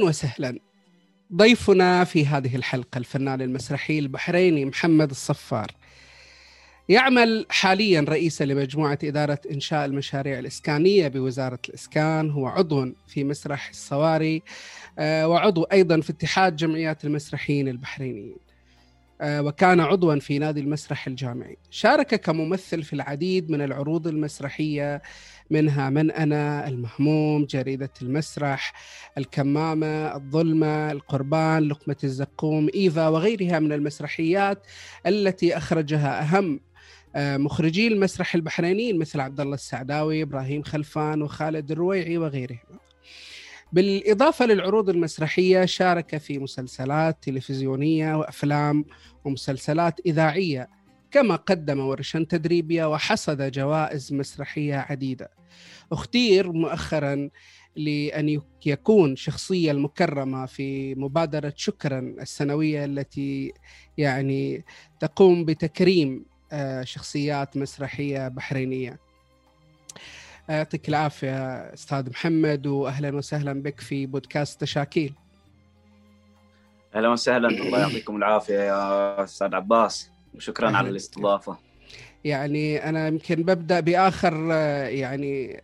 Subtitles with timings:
[0.00, 0.58] أهلا وسهلا.
[1.34, 5.70] ضيفنا في هذه الحلقة الفنان المسرحي البحريني محمد الصفار.
[6.88, 12.30] يعمل حاليا رئيسا لمجموعة إدارة إنشاء المشاريع الإسكانية بوزارة الإسكان.
[12.30, 14.42] هو عضو في مسرح الصواري
[14.98, 18.36] آه، وعضو أيضا في اتحاد جمعيات المسرحيين البحرينيين.
[19.22, 21.56] وكان عضوا في نادي المسرح الجامعي.
[21.70, 25.02] شارك كممثل في العديد من العروض المسرحية
[25.50, 28.72] منها من أنا المهموم جريدة المسرح
[29.18, 34.66] الكمامة الظلمة القربان لقمة الزقوم إيفا وغيرها من المسرحيات
[35.06, 36.60] التي أخرجها أهم
[37.16, 42.58] آه، مخرجي المسرح البحرينيين مثل عبد الله السعداوي إبراهيم خلفان وخالد الرويعي وغيرهم.
[43.72, 48.84] بالإضافة للعروض المسرحية شارك في مسلسلات تلفزيونية وأفلام
[49.24, 50.68] ومسلسلات إذاعية
[51.10, 55.30] كما قدم ورشا تدريبية وحصد جوائز مسرحية عديدة.
[55.92, 57.30] أختير مؤخرا
[57.76, 63.52] لأن يكون شخصية المكرمة في مبادرة شكرا السنوية التي
[63.98, 64.64] يعني
[65.00, 68.98] تقوم بتكريم آه، شخصيات مسرحية بحرينية.
[70.48, 75.14] يعطيك العافية أستاذ محمد وأهلا وسهلا بك في بودكاست تشاكيل.
[76.94, 77.48] أهلا وسهلا.
[77.48, 80.10] الله يعطيكم العافية يا أستاذ عباس.
[80.34, 81.58] وشكرا على الاستضافة.
[82.24, 84.34] يعني أنا يمكن ببدأ بآخر
[84.90, 85.62] يعني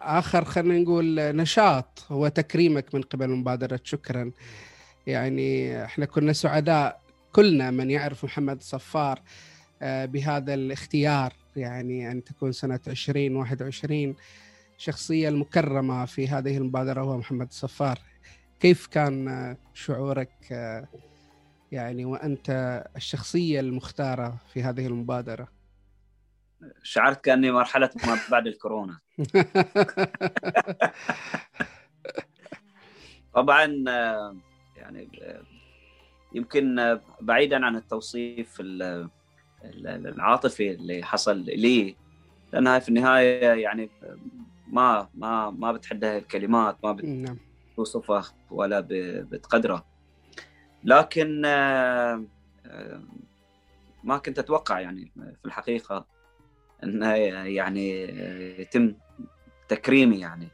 [0.00, 4.30] آخر خلينا نقول نشاط هو تكريمك من قبل مبادرة شكرا.
[5.06, 7.00] يعني إحنا كنا سعداء
[7.32, 9.22] كلنا من يعرف محمد صفار
[9.82, 11.32] آه، بهذا الاختيار.
[11.56, 14.16] يعني أن تكون سنة 2021
[14.78, 17.98] شخصية المكرمة في هذه المبادرة هو محمد صفار
[18.60, 20.30] كيف كان شعورك
[21.72, 22.50] يعني وأنت
[22.96, 25.48] الشخصية المختارة في هذه المبادرة؟
[26.82, 28.98] شعرت كأني مرحلة ما بعد الكورونا.
[33.34, 33.66] طبعا
[34.76, 35.08] يعني
[36.34, 38.60] يمكن بعيدا عن التوصيف
[39.86, 41.96] العاطفي اللي حصل لي.
[42.52, 43.90] لأنها في النهاية يعني
[44.66, 47.38] ما ما ما بتحدها الكلمات ما نعم.
[47.72, 48.86] بتوصفها ولا
[49.30, 49.84] بتقدره
[50.84, 51.42] لكن
[54.04, 56.06] ما كنت أتوقع يعني في الحقيقة
[56.84, 57.90] انه يعني
[58.60, 58.94] يتم
[59.68, 60.48] تكريمي يعني.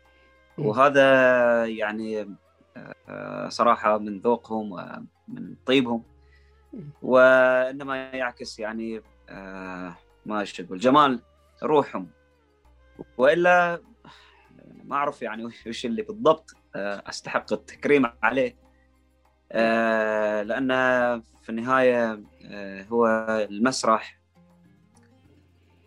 [0.58, 2.36] وهذا يعني
[3.48, 6.02] صراحة من ذوقهم ومن طيبهم.
[7.02, 9.02] وإنما يعكس يعني
[10.26, 10.78] ما أقول.
[10.78, 11.20] جمال
[11.62, 12.10] روحهم.
[13.18, 13.82] وإلا
[14.84, 18.56] ما أعرف يعني وش اللي بالضبط أستحق التكريم عليه.
[20.42, 20.68] لأن
[21.42, 22.22] في النهاية
[22.90, 23.06] هو
[23.50, 24.20] المسرح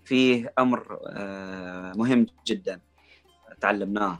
[0.05, 2.79] فيه أمر آه، مهم جدا.
[3.61, 4.19] تعلمناه.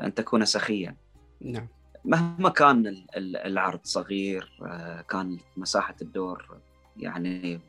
[0.00, 0.96] أن تكون سخيا.
[1.40, 1.68] نعم.
[2.04, 6.58] مهما كان العرض صغير آه، كان مساحة الدور
[6.96, 7.60] يعني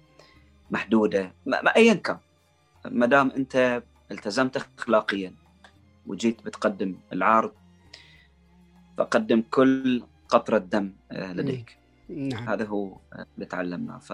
[0.72, 2.18] محدودة ما ايا كان
[2.86, 5.34] ما دام أنت التزمت اخلاقيا
[6.08, 7.54] وجيت بتقدم العرض
[8.98, 11.78] فقدم كل قطرة دم آه، لديك
[12.10, 12.50] نعم.
[12.50, 12.98] هذا هو
[13.36, 14.14] اللي تعلمناه ف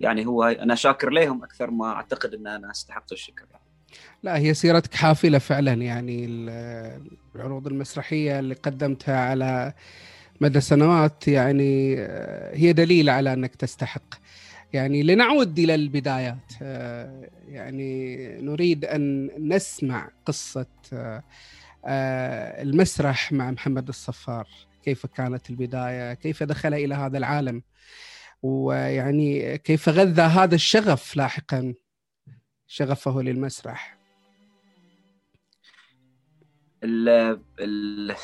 [0.00, 3.67] يعني هو أنا شاكر لهم أكثر ما أعتقد إن أنا استحق الشكر يعني.
[4.22, 6.26] لا هي سيرتك حافلة فعلا يعني
[7.34, 9.72] العروض المسرحية اللي قدمتها على
[10.40, 14.14] مدى سنوات يعني آه، هي دليل على أنك تستحق.
[14.72, 24.48] يعني لنعود إلى البدايات آه، يعني نريد أن نسمع قصة آه، المسرح مع محمد الصفار.
[24.84, 27.62] كيف كانت البداية؟ كيف دخل إلى هذا العالم؟
[28.42, 31.74] ويعني كيف غذى هذا الشغف لاحقا؟
[32.68, 33.98] شغفه للمسرح.
[36.84, 37.08] ال
[37.60, 38.14] ال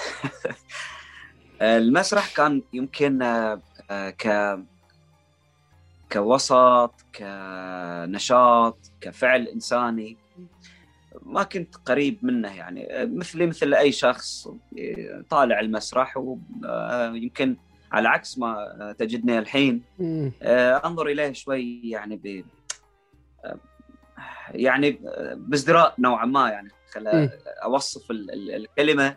[1.62, 3.60] المسرح كان يمكن آه،
[4.10, 4.58] ك
[6.12, 10.16] كوسط كنشاط كفعل إنساني.
[11.22, 12.88] ما كنت قريب منه يعني.
[13.06, 14.48] مثلي مثل أي شخص
[15.30, 17.56] طالع المسرح ويمكن
[17.92, 19.82] على عكس ما تجدني الحين.
[20.84, 22.44] أنظر إليه شوي يعني ب
[24.50, 25.00] يعني
[25.34, 27.30] بازدراء نوعا ما يعني خل
[27.64, 29.16] أوصف الكلمة.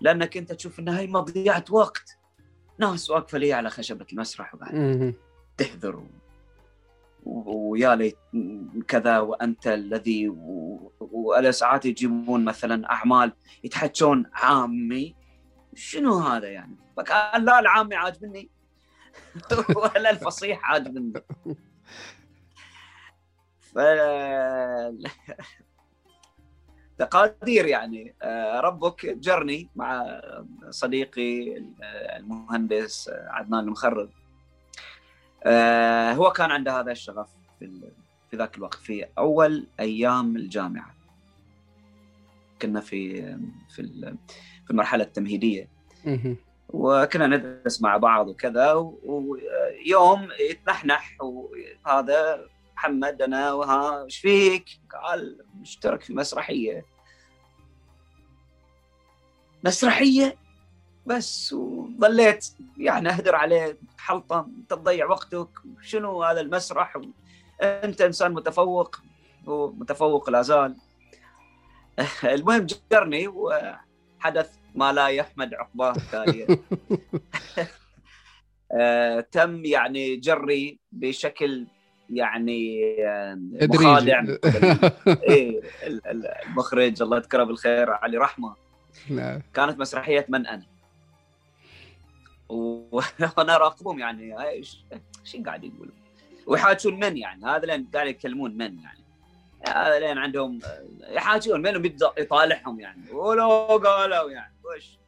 [0.00, 2.18] لأنك أنت تشوف إنها هي مضيعة وقت.
[2.78, 5.14] ناس واقفة لي على خشبة المسرح وبعد
[5.56, 6.06] تحذر
[7.24, 8.18] ويا ليت
[8.88, 10.32] كذا وأنت الذي
[11.00, 13.32] وعلى ساعات يجيبون مثلا أعمال
[13.64, 15.16] يتحجون عامي.
[15.74, 18.50] شنو هذا يعني؟ فكان لا العامي عاجبني
[19.76, 21.12] ولا الفصيح عاجبني.
[26.98, 28.14] تقادير يعني.
[28.22, 30.20] آه، ربك جرني مع
[30.70, 31.64] صديقي
[32.16, 34.10] المهندس عدنان المخرب.
[35.42, 37.28] آه، هو كان عنده هذا الشغف
[37.58, 37.90] في
[38.30, 40.94] في ذاك الوقت في أول أيام الجامعة.
[42.62, 43.22] كنا في
[43.68, 44.16] في
[44.64, 45.68] في المرحلة التمهيدية.
[46.68, 52.46] وكنا ندرس مع بعض وكذا ويوم يتنحنح وهذا
[52.80, 54.64] محمد أنا وها إيش فيك؟
[55.02, 56.84] قال مشترك في مسرحية.
[59.64, 60.36] مسرحية؟
[61.06, 62.46] بس وظليت
[62.78, 63.78] يعني أهدر عليه.
[63.98, 65.48] حلطة انت تضيع وقتك.
[65.82, 67.00] شنو هذا المسرح؟
[67.62, 68.96] أنت إنسان متفوق.
[69.46, 70.76] ومتفوق لا زال.
[72.24, 76.46] المهم جرني وحدث ما لا يحمد عقباه التاليه
[78.72, 81.66] آه، تم يعني جري بشكل
[82.12, 82.96] يعني
[83.62, 84.24] مخادع
[85.28, 85.60] إيه
[86.46, 88.54] المخرج الله يذكره بالخير علي رحمة.
[89.10, 89.42] نعم.
[89.54, 90.66] كانت مسرحية من أنا.
[92.50, 94.84] وأنا اراقبهم يعني إيش
[95.46, 95.94] قاعد يقولوا؟
[96.46, 99.00] ويحاجون من يعني هذا لين قاعد يتكلمون من يعني.
[99.66, 100.58] هذا لين عندهم
[101.00, 103.10] يحاجون من يطالعهم يعني.
[103.12, 104.99] ولو قالوا يعني وش؟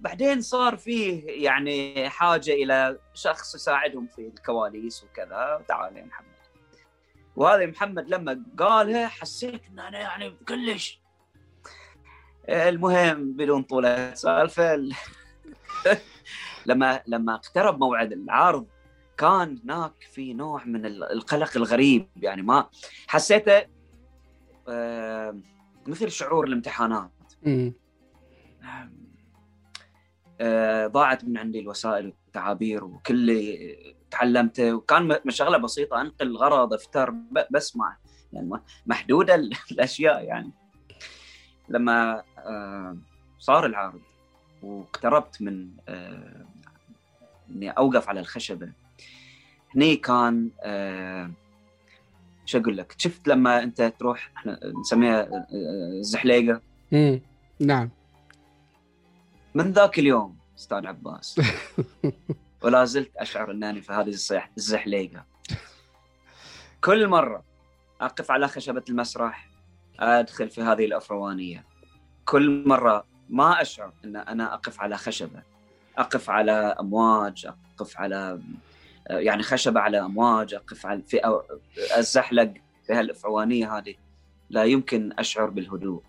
[0.00, 5.64] بعدين صار فيه يعني حاجة إلى شخص يساعدهم في الكواليس وكذا.
[5.68, 6.26] تعال يا محمد.
[7.36, 11.00] وهذا محمد لما قالها حسيت ان أنا يعني كلش.
[12.48, 14.76] المهم بدون طولة سالفة
[16.66, 18.66] لما لما اقترب موعد العرض
[19.18, 22.08] كان هناك في نوع من القلق الغريب.
[22.16, 22.68] يعني ما
[23.06, 23.62] حسيته
[24.68, 25.38] آه،
[25.86, 27.10] مثل شعور الامتحانات.
[30.86, 33.76] ضاعت من عندي الوسائل والتعابير وكل اللي
[34.10, 34.74] تعلمته.
[34.74, 37.14] وكان مشغلة بسيطة أنقل غرض أفتر
[37.50, 37.96] بسمع
[38.32, 38.50] يعني
[38.86, 39.34] محدودة
[39.72, 40.50] الأشياء يعني.
[41.68, 42.96] لما آه،
[43.38, 44.00] صار العرض
[44.62, 46.46] واقتربت من آه،
[47.50, 48.72] إني أوقف على الخشبة
[49.76, 50.50] هني كان
[52.44, 55.46] شو أقول لك؟ شفت لما أنت تروح إحنا نسميها
[56.00, 56.60] الزحليقة؟
[57.60, 57.90] نعم.
[59.54, 61.40] من ذاك اليوم أستاذ عباس؟
[62.62, 64.14] ولا زلت أشعر أنني في هذه
[64.56, 65.24] الزحليقة.
[66.80, 67.44] كل مرة
[68.00, 69.48] أقف على خشبة المسرح
[70.00, 71.64] أدخل في هذه الأفروانية.
[72.24, 75.42] كل مرة ما أشعر أن أنا أقف على خشبة.
[75.98, 78.40] أقف على أمواج أقف على
[79.10, 81.42] يعني خشبة على أمواج أقف على في
[81.96, 82.54] الزحلق
[82.86, 83.94] في هالافعوانيه هذه.
[84.50, 86.02] لا يمكن أشعر بالهدوء.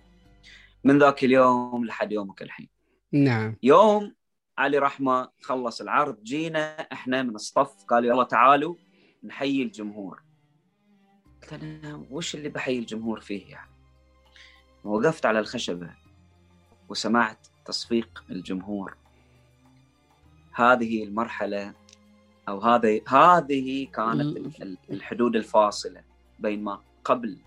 [0.83, 2.82] من ذاك اليوم لحد يومك الحين.
[3.13, 3.55] نعم.
[3.63, 4.13] يوم
[4.57, 8.75] علي رحمة خلص العرض جينا إحنا من الصف قالوا يلا تعالوا
[9.23, 10.23] نحيي الجمهور.
[11.41, 13.71] قلت أنا وش اللي بحيي الجمهور فيه يعني؟
[14.83, 15.89] وقفت على الخشبة
[16.89, 18.97] وسمعت تصفيق الجمهور.
[20.53, 21.73] هذه المرحلة
[22.49, 24.37] أو هذه هذه كانت
[24.89, 26.03] الحدود الفاصلة
[26.39, 27.37] بين ما قبل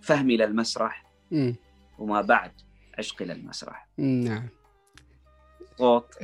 [0.00, 1.06] فهمي للمسرح
[1.98, 2.52] وما بعد.
[3.02, 4.48] عشقي للمسرح نعم.
[5.78, 6.14] صوت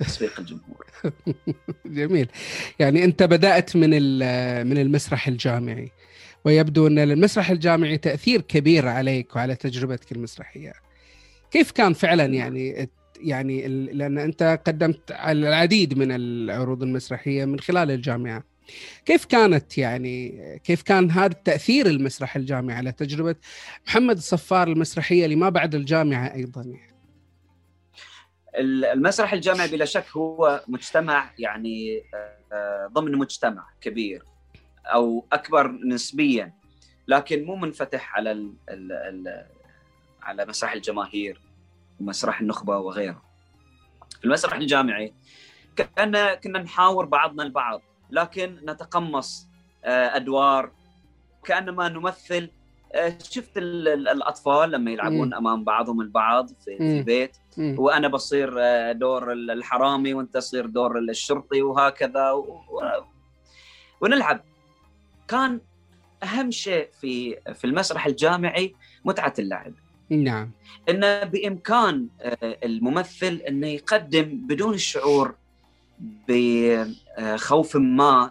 [0.00, 0.86] تصفيق الجمهور.
[1.86, 2.28] جميل.
[2.78, 3.90] يعني أنت بدأت من
[4.66, 5.90] من المسرح الجامعي
[6.44, 10.72] ويبدو أن المسرح الجامعي تأثير كبير عليك وعلى تجربتك المسرحية.
[11.50, 12.88] كيف كان فعلا يعني
[13.20, 18.44] يعني لأن أنت قدمت العديد من العروض المسرحية من خلال الجامعة.
[19.04, 23.36] كيف كانت يعني كيف كان هذا التاثير المسرح الجامعي على تجربة
[23.86, 26.92] محمد الصفار المسرحية لما بعد الجامعة أيضا يعني.
[28.92, 32.02] المسرح الجامعي بلا شك هو مجتمع يعني
[32.52, 34.22] آه، ضمن مجتمع كبير
[34.86, 36.52] أو أكبر نسبيا
[37.08, 39.46] لكن مو منفتح على ال ال ال
[40.22, 41.40] على مسرح الجماهير
[42.00, 43.22] ومسرح النخبة وغيره.
[44.24, 45.14] المسرح الجامعي
[45.76, 49.48] كان كنا نحاور بعضنا البعض لكن نتقمص
[49.84, 50.70] أدوار.
[51.44, 52.50] كانما نمثل
[53.22, 55.34] شفت الأطفال لما يلعبون م.
[55.34, 57.36] أمام بعضهم البعض في, في البيت.
[57.56, 57.74] م.
[57.78, 58.52] وأنا بصير
[58.92, 62.30] دور الحرامي وأنت تصير دور الشرطي وهكذا.
[62.30, 62.60] و...
[64.00, 64.40] ونلعب.
[65.28, 65.60] كان
[66.22, 69.72] أهم شيء في في المسرح الجامعي متعة اللعب
[70.10, 70.50] نعم.
[70.88, 72.08] إنه بإمكان
[72.42, 75.34] الممثل إنه يقدم بدون الشعور
[76.28, 78.30] بخوف ما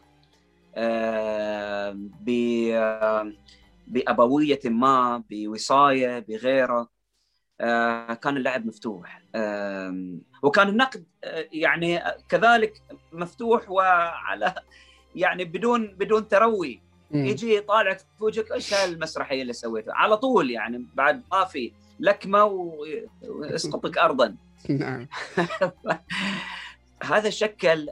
[3.87, 6.89] بأبوية ما بوصاية بغيره.
[8.21, 9.21] كان اللعب مفتوح.
[10.43, 11.05] وكان النقد
[11.53, 12.73] يعني كذلك
[13.11, 14.55] مفتوح وعلى
[15.15, 16.81] يعني بدون بدون تروي.
[17.13, 22.43] يجي يطالعك في وجهك إيش هالمسرحية اللي سويتها؟ على طول يعني بعد ما في لكمة
[23.23, 24.35] ويسقطك ارضا.
[24.69, 25.07] نعم.
[27.03, 27.89] هذا شكل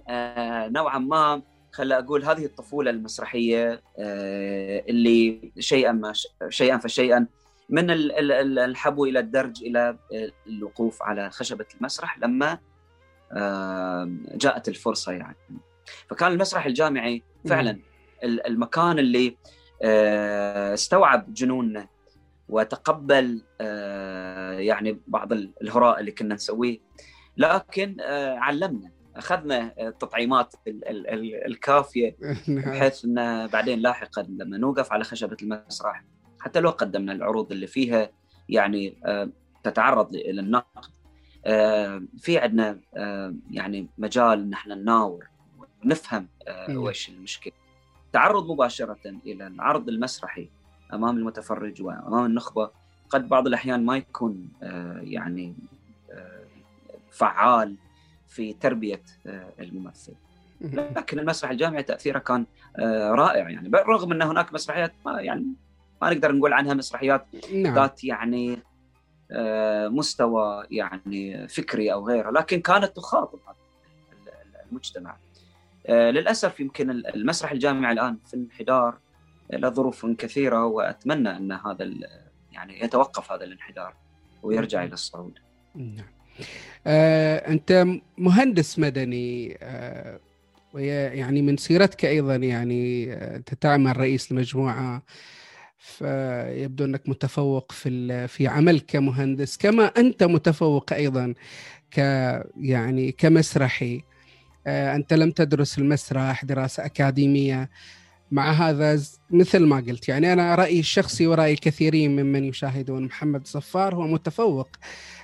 [0.71, 3.81] نوعا ما خل أقول هذه الطفولة المسرحية
[4.89, 6.13] اللي شيئا ما
[6.49, 7.27] شيئا فشيئا
[7.69, 9.97] من الحبو إلى الدرج إلى
[10.47, 12.57] الوقوف على خشبة المسرح لما
[14.35, 15.37] جاءت الفرصة يعني.
[16.09, 17.79] فكان المسرح الجامعي فعلا
[18.23, 19.37] المكان اللي
[20.73, 21.87] استوعب جنوننا
[22.49, 23.41] وتقبل
[24.59, 26.79] يعني بعض الهراء اللي كنا نسويه
[27.37, 27.97] لكن
[28.37, 28.91] علمنا.
[29.19, 30.53] أخذنا التطعيمات
[31.47, 32.15] الكافية
[32.47, 32.71] نعم.
[32.71, 36.03] بحيث ان بعدين لاحقا لما نوقف على خشبة المسرح
[36.39, 38.09] حتى لو قدمنا العروض اللي فيها
[38.49, 38.97] يعني
[39.63, 40.85] تتعرض للنقد
[42.17, 42.79] في عندنا
[43.51, 45.27] يعني مجال إن إحنا نناور
[45.83, 46.27] ونفهم.
[46.69, 47.53] وش المشكلة
[48.13, 50.49] تعرض مباشرة إلى العرض المسرحي
[50.93, 52.71] أمام المتفرج وأمام النخبة
[53.09, 54.49] قد بعض الأحيان ما يكون
[55.01, 55.55] يعني
[57.11, 57.75] فعال
[58.29, 59.01] في تربية
[59.59, 60.13] الممثل
[60.61, 62.45] لكن المسرح الجامعي تأثيره كان
[63.09, 65.45] رائع يعني بالرغم أن هناك مسرحيات ما يعني
[66.01, 67.75] ما نقدر نقول عنها مسرحيات نعم.
[67.75, 68.59] ذات يعني
[69.89, 73.39] مستوى يعني فكري أو غيره لكن كانت تخاطب
[74.69, 75.17] المجتمع
[75.89, 78.97] للأسف يمكن المسرح الجامعي الآن في انحدار
[79.53, 81.93] لظروف كثيرة وأتمنى أن هذا
[82.51, 83.93] يعني يتوقف هذا الانحدار
[84.43, 85.39] ويرجع إلى الصعود.
[85.75, 86.18] نعم.
[86.87, 87.85] آه، أنت
[88.17, 90.19] مهندس مدني آه،
[90.73, 95.03] ويعني من سيرتك أيضا يعني آه، أنت تعمل رئيس لمجموعة
[95.77, 99.57] فيبدو أنك متفوق في في عملك كمهندس.
[99.57, 101.33] كما أنت متفوق أيضا
[101.91, 101.97] ك
[102.61, 104.01] يعني كمسرحي.
[104.67, 107.69] أنت لم تدرس المسرح دراسة أكاديمية.
[108.31, 110.09] مع هذا مثل ما قلت.
[110.09, 114.67] يعني أنا رأيي الشخصي ورأي كثيرين ممن يشاهدون محمد صفار هو متفوق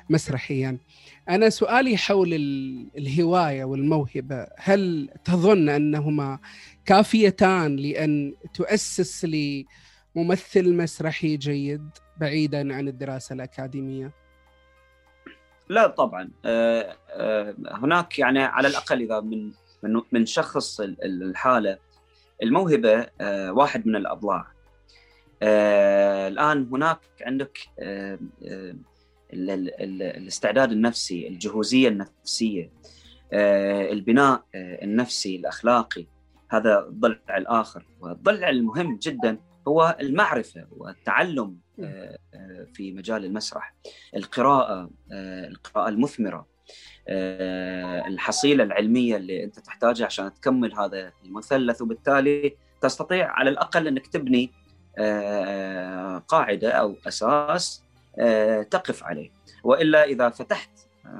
[0.09, 0.77] مسرحيا.
[1.29, 2.33] أنا سؤالي حول
[2.97, 6.39] الهواية والموهبة هل تظن أنهما
[6.85, 9.65] كافيتان لأن تؤسس لي
[10.15, 14.11] ممثل مسرحي جيد بعيدا عن الدراسة الأكاديمية؟
[15.69, 16.29] لا طبعا.
[16.45, 19.51] آه، آه، هناك يعني على الأقل إذا من
[20.11, 21.77] من شخص الحالة
[22.43, 24.47] الموهبة آه، واحد من الأضلاع.
[26.27, 27.57] الآن هناك عندك
[29.33, 32.71] الاستعداد النفسي الجهوزية النفسية
[33.33, 36.05] البناء النفسي الأخلاقي.
[36.49, 37.85] هذا الضلع الآخر.
[37.99, 39.37] والضلع المهم جدا
[39.67, 41.57] هو المعرفة والتعلم
[42.73, 43.75] في مجال المسرح.
[44.15, 46.54] القراءة القراءة المثمرة.
[48.07, 54.51] الحصيلة العلمية اللي أنت تحتاجها عشان تكمل هذا المثلث وبالتالي تستطيع على الأقل أنك تبني
[56.27, 57.83] قاعدة أو أساس
[58.71, 59.31] تقف عليه
[59.63, 60.69] وإلا إذا فتحت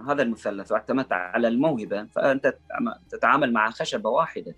[0.07, 2.57] هذا المثلث واعتمدت على الموهبة فأنت
[3.09, 4.55] تتعامل مع خشبة واحدة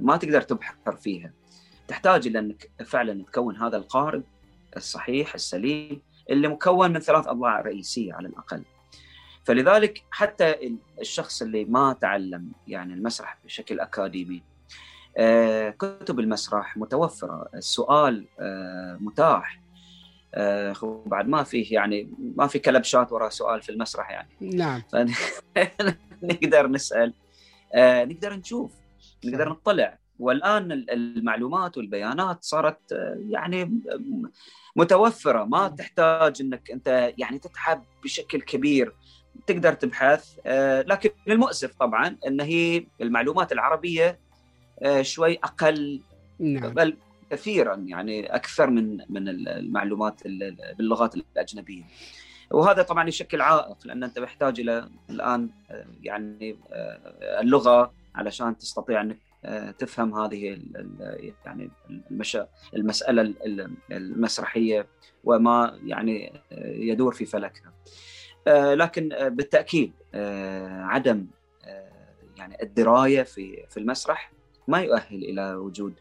[0.00, 1.32] ما تقدر تبحر فيها
[1.88, 4.22] تحتاج إلى أنك فعلا تكون هذا القارب
[4.76, 8.62] الصحيح السليم اللي مكون من ثلاث أضلاع رئيسية على الأقل.
[9.44, 14.42] فلذلك حتى الشخص اللي ما تعلم يعني المسرح بشكل أكاديمي
[15.16, 19.62] آه، كتب المسرح متوفرة، السؤال آه، متاح.
[20.34, 24.28] آه، بعد ما فيه يعني ما في كلبشات وراء سؤال في المسرح يعني.
[24.40, 24.82] نعم.
[26.22, 27.14] نقدر نسأل
[27.76, 28.72] نقدر نشوف
[29.24, 29.98] نقدر نطلع.
[30.18, 32.92] والآن المعلومات والبيانات صارت
[33.30, 33.80] يعني
[34.76, 35.44] متوفرة.
[35.44, 38.94] ما تحتاج إنك أنت يعني تتعب بشكل كبير.
[39.46, 40.38] تقدر تبحث
[40.86, 44.18] لكن المؤسف طبعا إن هي المعلومات العربية
[45.00, 46.00] شوي أقل
[46.38, 46.74] نعم.
[46.74, 46.96] بل
[47.30, 50.22] كثيرا يعني أكثر من من المعلومات
[50.78, 51.82] باللغات الأجنبية
[52.50, 55.50] وهذا طبعا يشكل عائق لأن أنت محتاج إلى الآن
[56.02, 56.56] يعني
[57.22, 59.18] اللغة علشان تستطيع أنك
[59.78, 60.58] تفهم هذه
[61.46, 61.70] يعني
[62.74, 63.34] المسألة
[63.90, 64.86] المسرحية
[65.24, 67.72] وما يعني يدور في فلكها.
[68.46, 69.92] لكن بالتأكيد
[70.70, 71.26] عدم
[72.36, 74.32] يعني الدراية في في المسرح
[74.68, 75.94] ما يؤهل إلى وجود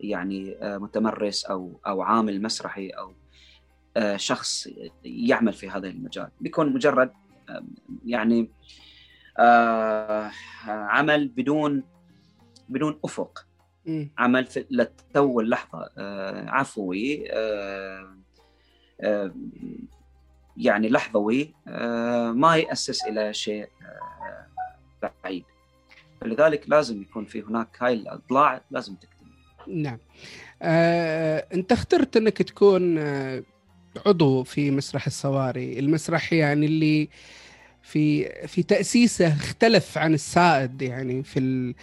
[0.00, 3.12] يعني متمرس أو أو عامل مسرحي أو
[4.16, 4.68] شخص
[5.04, 6.28] يعمل في هذا المجال.
[6.40, 7.12] بيكون مجرد
[8.06, 8.50] يعني
[10.66, 11.84] عمل بدون
[12.68, 13.46] بدون أفق.
[14.18, 15.90] عمل في للتو واللحظه
[16.48, 17.24] عفوي
[20.56, 21.54] يعني لحظوي
[22.34, 23.68] ما يأسس إلى شيء
[25.24, 25.44] بعيد.
[26.20, 29.82] فلذلك لازم يكون في هناك هاي الأضلاع لازم تكتمل.
[29.82, 29.98] نعم.
[30.62, 33.42] آه، أنت اخترت إنك تكون آه،
[34.06, 35.78] عضو في مسرح الصواري.
[35.78, 37.08] المسرح يعني اللي
[37.82, 41.74] في في تأسيسه اختلف عن السائد يعني في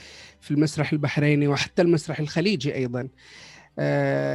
[0.42, 3.02] في المسرح البحريني وحتى المسرح الخليجي أيضا.
[3.02, 3.08] آه،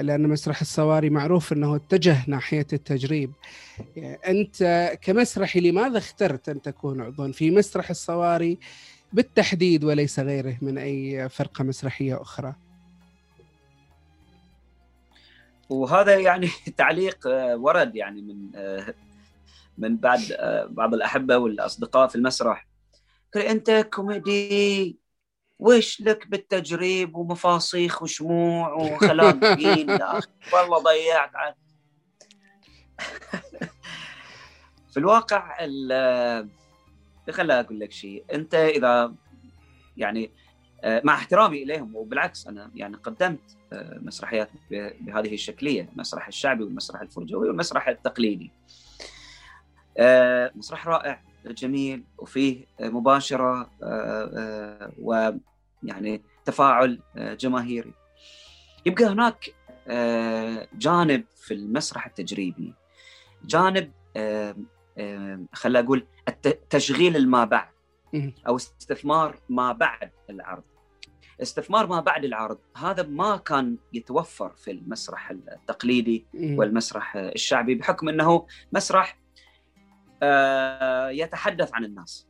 [0.03, 3.33] لأن مسرح الصواري معروف إنه اتجه ناحية التجريب.
[4.27, 8.59] أنت كمسرحي لماذا اخترت أن تكون عضوا في مسرح الصواري
[9.13, 12.55] بالتحديد وليس غيره من أي فرقة مسرحية أخرى.
[15.69, 18.95] وهذا يعني تعليق آه، ورد يعني من آه،
[19.79, 22.67] من بعد آه، بعض الأحبة والأصدقاء في المسرح.
[23.37, 24.99] أنت كوميدي
[25.62, 29.90] وش لك بالتجريب ومفاصيخ وشموع وخلاقين
[30.52, 31.52] والله ضيعت عن
[34.92, 35.57] في الواقع
[37.31, 38.25] خليني أقول لك شيء.
[38.33, 39.14] أنت إذا
[39.97, 40.31] يعني
[40.85, 43.57] مع احترامي إليهم وبالعكس أنا يعني قدمت
[44.00, 44.50] مسرحيات
[45.00, 48.50] بهذه الشكلية المسرح الشعبي والمسرح الفرجوي والمسرح التقليدي.
[49.99, 54.93] آه، مسرح رائع جميل وفيه مباشرة آه،
[55.82, 57.95] آه، ويعني تفاعل جماهيري.
[58.86, 59.54] يبقى هناك
[60.75, 62.75] جانب في المسرح التجريبي.
[63.45, 63.92] جانب
[65.52, 66.06] خلينا أقول
[66.71, 67.68] تشغيل الما بعد.
[68.49, 70.62] أو استثمار ما بعد العرض.
[71.42, 78.47] استثمار ما بعد العرض هذا ما كان يتوفر في المسرح التقليدي والمسرح الشعبي بحكم أنه
[78.73, 79.18] مسرح
[80.23, 82.28] آه، يتحدث عن الناس.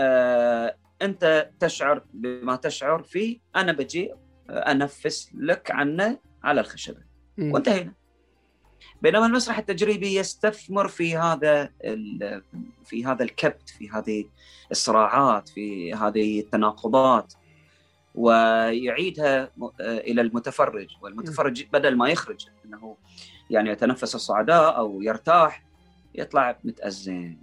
[0.00, 4.14] آه، أنت تشعر بما تشعر فيه أنا بجي
[4.50, 7.02] أنفس لك عنه على الخشبة.
[7.38, 7.94] وانتهينا.
[9.02, 11.72] بينما المسرح التجريبي يستثمر في هذا
[12.84, 14.24] في هذا الكبت في هذه
[14.70, 17.34] الصراعات في هذه التناقضات
[18.14, 20.88] ويعيدها إلى المتفرج.
[21.00, 22.96] والمتفرج بدل ما يخرج إنه
[23.50, 25.64] يعني يتنفس الصعداء أو يرتاح
[26.14, 27.36] يطلع متأزم.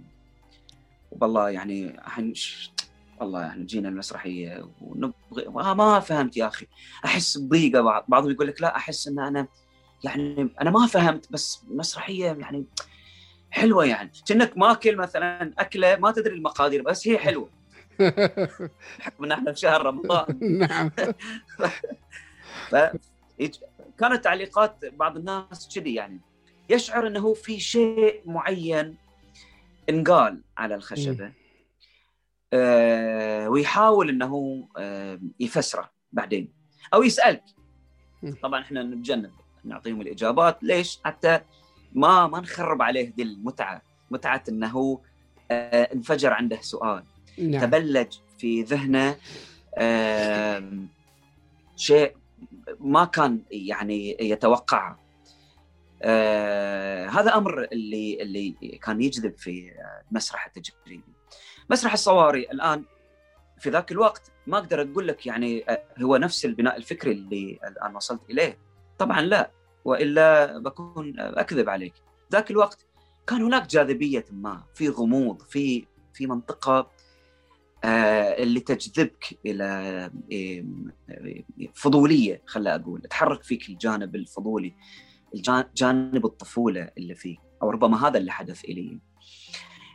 [1.10, 2.00] والله يعني
[3.20, 6.66] والله يعني جينا المسرحيه ونبغي ما فهمت يا أخي.
[7.04, 9.48] أحس بضيقة بعضهم يقول لك لا أحس إن أنا
[10.04, 12.66] يعني أنا ما فهمت بس مسرحية يعني
[13.50, 14.10] حلوة يعني.
[14.28, 17.50] كأنك ماكل مثلا أكلة ما تدري المقادير بس هي حلوة.
[18.98, 20.38] بحكم ان إحنا في شهر رمضان.
[20.42, 20.90] نعم.
[22.70, 22.76] ف
[23.98, 26.20] كانت تعليقات بعض الناس كذي يعني.
[26.70, 28.96] يشعر إنه في شيء معين
[29.88, 31.26] انقال على الخشبة.
[31.26, 31.32] آه
[33.48, 36.52] ويحاول إنه آه يفسره بعدين.
[36.94, 37.44] أو يسألك.
[38.42, 39.30] طبعا إحنا نتجنب
[39.64, 40.58] نعطيهم الإجابات.
[40.62, 41.40] ليش؟ حتى
[41.92, 43.82] ما ما نخرب عليه دي المتعة.
[44.10, 45.00] متعة إنه
[45.50, 47.04] آه انفجر عنده سؤال.
[47.38, 47.60] نعم.
[47.62, 49.16] تبلج في ذهنه
[49.78, 50.72] آه
[51.76, 52.16] شيء
[52.80, 54.98] ما كان يعني يتوقعه.
[56.02, 58.50] آه هذا أمر اللي اللي
[58.82, 59.72] كان يجذب في
[60.10, 61.17] المسرح التجريبي
[61.70, 62.84] مسرح الصواري الآن
[63.58, 67.96] في ذاك الوقت ما أقدر أقول لك يعني آه، هو نفس البناء الفكري اللي الآن
[67.96, 68.58] وصلت إليه.
[68.98, 69.50] طبعا لا
[69.84, 71.94] وإلا بكون أكذب عليك.
[72.32, 72.86] ذاك الوقت
[73.26, 76.90] كان هناك جاذبية ما في غموض في في منطقة
[77.84, 79.64] آه اللي تجذبك إلى
[80.32, 80.64] آه،
[81.74, 83.00] فضولية خلى أقول.
[83.02, 84.74] تحرك فيك الجانب الفضولي
[85.76, 88.98] جانب الطفولة اللي فيك أو ربما هذا اللي حدث إلي.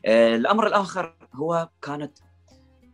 [0.05, 2.17] الأمر الآخر هو كانت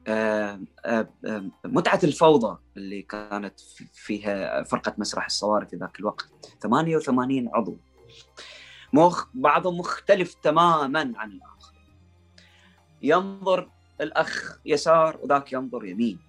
[0.08, 3.60] آه، آه، آه، متعة الفوضى اللي كانت
[3.94, 6.30] فيها فرقة مسرح الصواري في ذاك الوقت
[6.62, 7.78] 88 عضو.
[8.94, 11.74] مخ بعضهم مختلف تماما عن الآخر.
[13.02, 13.70] ينظر
[14.02, 16.20] الأخ يسار وذاك ينظر يمين.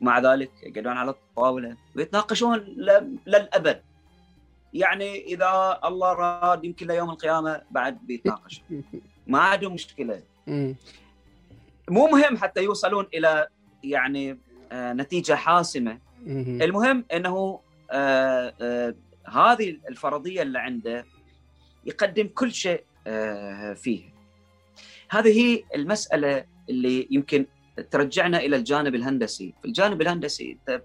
[0.00, 2.58] مع ذلك يقعدون على الطاولة ويتناقشون
[3.26, 3.82] للأبد.
[4.74, 8.62] يعني إذا الله راد يمكن ليوم القيامة بعد بيتناقش
[9.26, 10.22] ما عندهم مشكلة.
[11.88, 13.48] مو مهم حتى يوصلون إلى
[13.84, 14.40] يعني
[14.72, 15.98] آه نتيجة حاسمة.
[16.62, 18.94] المهم إنه آه آه
[19.26, 21.04] هذه الفرضية اللي عنده
[21.86, 22.84] يقدم كل شيء
[23.74, 24.14] فيه.
[25.10, 27.46] هذه هي المسألة اللي يمكن
[27.90, 29.54] ترجعنا إلى الجانب الهندسي.
[29.62, 30.82] في الجانب الهندسي أنت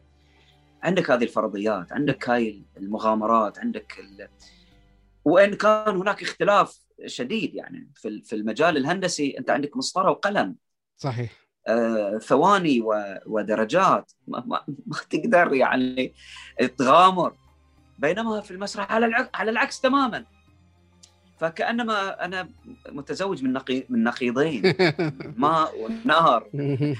[0.84, 4.28] عندك هذه الفرضيات عندك هاي المغامرات عندك ال...
[5.26, 10.56] وإن كان هناك اختلاف شديد يعني في في المجال الهندسي أنت عندك مسطرة وقلم.
[11.04, 11.32] صحيح.
[11.68, 12.82] آه ثواني.
[13.26, 14.12] ودرجات.
[14.28, 16.14] ما, ما, ما تقدر يعني
[16.78, 17.34] تغامر.
[18.00, 20.26] بينما في المسرح على العكس على العكس تماما.
[21.40, 22.50] فكأنما أنا
[22.90, 24.74] متزوج من نقي من نقيضين.
[25.38, 26.50] ماء ونهر.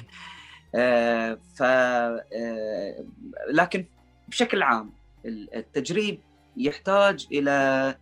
[0.76, 3.06] آه ف آه
[3.52, 3.86] لكن
[4.28, 4.92] بشكل عام
[5.26, 6.20] التجريب
[6.58, 7.96] يحتاج إلى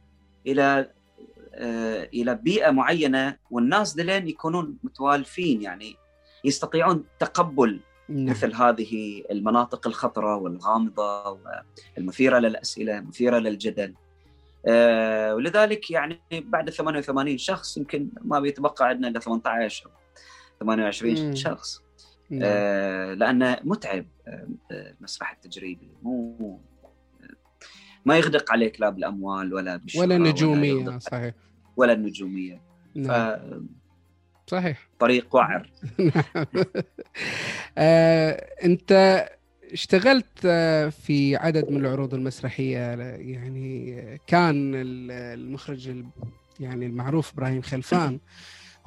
[0.48, 0.90] إلى
[2.14, 5.96] إلى بيئة معينة والناس دلين يكونون متوالفين يعني
[6.46, 8.26] يستطيعون تقبل نعم.
[8.30, 11.40] مثل هذه المناطق الخطرة والغامضة
[11.98, 13.94] والمثيرة للأسئلة مثيرة للجدل
[14.68, 19.92] آه ولذلك يعني بعد 88 شخص يمكن ما بيتبقى عندنا إلا 18 أو
[20.60, 21.36] 28 مم.
[21.36, 21.82] شخص
[22.30, 22.42] نعم.
[22.44, 26.60] آه لأنه متعب آه المسرح التجريبي مو
[28.06, 31.34] ما يغدق عليك لا بالأموال ولا بالشهره ولا النجومية ولا صحيح.
[31.78, 32.62] ولا النجومية.
[32.96, 33.36] نعم.
[34.48, 34.90] ف صحيح.
[35.00, 35.70] طريق وعر.
[37.78, 38.32] آه،
[38.64, 39.26] أنت
[39.74, 40.48] اشتغلت
[40.92, 42.78] في عدد من العروض المسرحية
[43.18, 46.04] يعني كان المخرج
[46.60, 48.20] يعني المعروف إبراهيم خلفان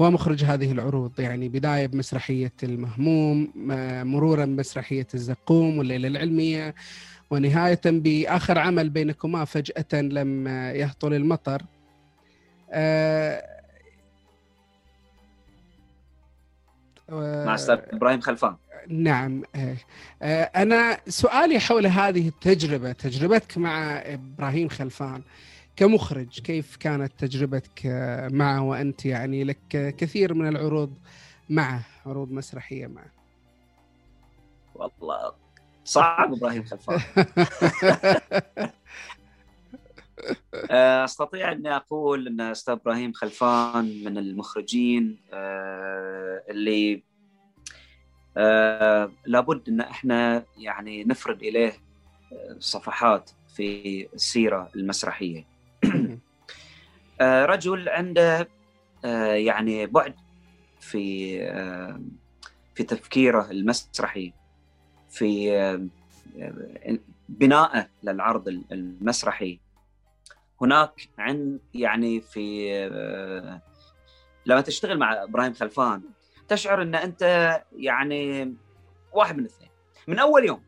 [0.01, 3.53] هو مخرج هذه العروض يعني بداية بمسرحية المهموم
[4.07, 6.75] مرورا بمسرحية الزقوم والليلة العلمية
[7.35, 11.63] ونهاية بآخر عمل بينكما فجأة لم يهطل المطر.
[12.71, 13.55] آه،
[17.47, 18.57] مع أستاذ إبراهيم خلفان.
[18.89, 19.77] نعم آه،
[20.23, 25.23] آه، أنا سؤالي حول هذه التجربة تجربتك مع إبراهيم خلفان
[25.77, 27.87] كمخرج كيف كانت تجربتك
[28.33, 30.99] معه وأنت؟ يعني لك كثير من العروض
[31.51, 33.11] معه عروض مسرحية معه.
[34.75, 35.44] والله
[35.85, 37.01] صعب إبراهيم خلفان.
[40.71, 47.03] آه، أستطيع اني أقول أن أستاذ إبراهيم خلفان من المخرجين آه، اللي
[48.37, 51.73] آه، لابد أن إحنا يعني نفرد إليه
[52.59, 55.47] صفحات في السيرة المسرحية.
[57.23, 58.49] رجل عنده
[59.35, 60.15] يعني بعد
[60.81, 61.39] في
[62.75, 64.33] في تفكيره المسرحي.
[65.15, 65.89] في
[67.29, 69.61] بنائه للعرض المسرحي.
[70.61, 73.61] هناك عن يعني في آه،
[74.47, 76.03] لما تشتغل مع إبراهيم خلفان
[76.49, 77.23] تشعر إن أنت
[77.77, 78.55] يعني
[79.13, 79.71] واحد من الاثنين.
[80.09, 80.63] من أول يوم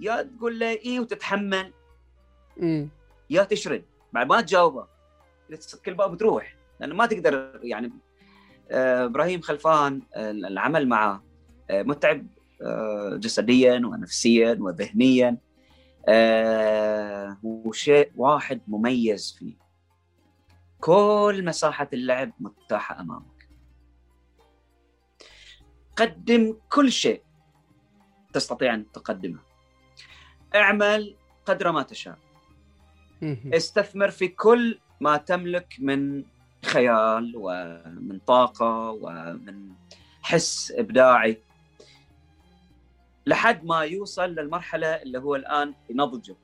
[0.00, 1.72] يا تقول له اي وتتحمل
[3.30, 3.84] يا تشرد.
[4.12, 4.86] بعد ما تجاوبه
[5.50, 7.92] تسك الباب وتروح لأنه ما تقدر يعني
[8.70, 11.22] آه، إبراهيم خلفان آه، العمل معه
[11.70, 12.26] متعب
[13.16, 15.36] جسديا ونفسيا وذهنيا.
[16.08, 19.54] آه وشيء واحد مميز فيه.
[20.80, 23.48] كل مساحة اللعب متاحة أمامك.
[25.96, 27.22] قدم كل شيء
[28.32, 29.38] تستطيع أن تقدمه.
[30.54, 31.16] اعمل
[31.46, 32.18] قدر ما تشاء.
[33.54, 36.24] استثمر في كل ما تملك من
[36.64, 39.72] خيال ومن طاقة ومن
[40.22, 41.42] حس إبداعي.
[43.28, 46.36] لحد ما يوصل للمرحلة اللي هو الآن ينضجك.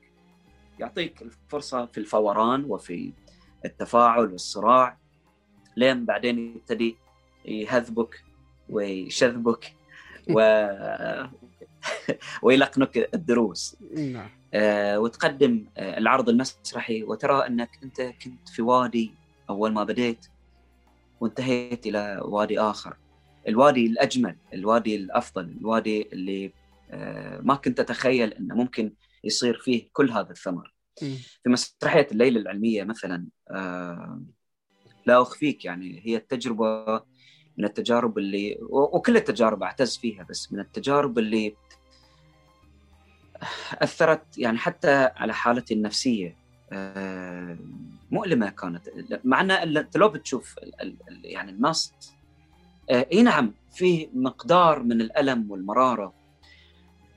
[0.79, 3.13] يعطيك الفرصة في الفوران وفي
[3.65, 4.97] التفاعل والصراع
[5.77, 6.97] لين بعدين يبتدي
[7.45, 8.23] يهذبك
[8.69, 9.73] ويشذبك
[10.35, 10.67] و
[12.41, 13.77] ويلقنك الدروس.
[13.97, 14.29] نعم.
[14.53, 17.03] آه وتقدم آه العرض المسرحي.
[17.03, 19.11] وترى أنك أنت كنت في وادي
[19.49, 20.25] أول ما بديت
[21.19, 22.97] وانتهيت إلى وادي آخر.
[23.47, 26.51] الوادي الأجمل الوادي الأفضل الوادي اللي
[27.41, 28.93] ما كنت أتخيل إنه ممكن
[29.23, 30.75] يصير فيه كل هذا الثمر.
[31.43, 34.21] في مسرحيه الليلة العلمية مثلا آه،
[35.05, 37.01] لا أخفيك يعني هي التجربة
[37.57, 41.55] من التجارب اللي وكل التجارب أعتز فيها بس من التجارب اللي
[43.73, 46.37] أثرت يعني حتى على حالتي النفسية
[46.71, 47.57] آه،
[48.11, 48.89] مؤلمة كانت.
[49.23, 50.55] مع إن لو بتشوف
[51.23, 51.93] يعني النص
[52.89, 56.24] إي نعم فيه مقدار من الألم والمرارة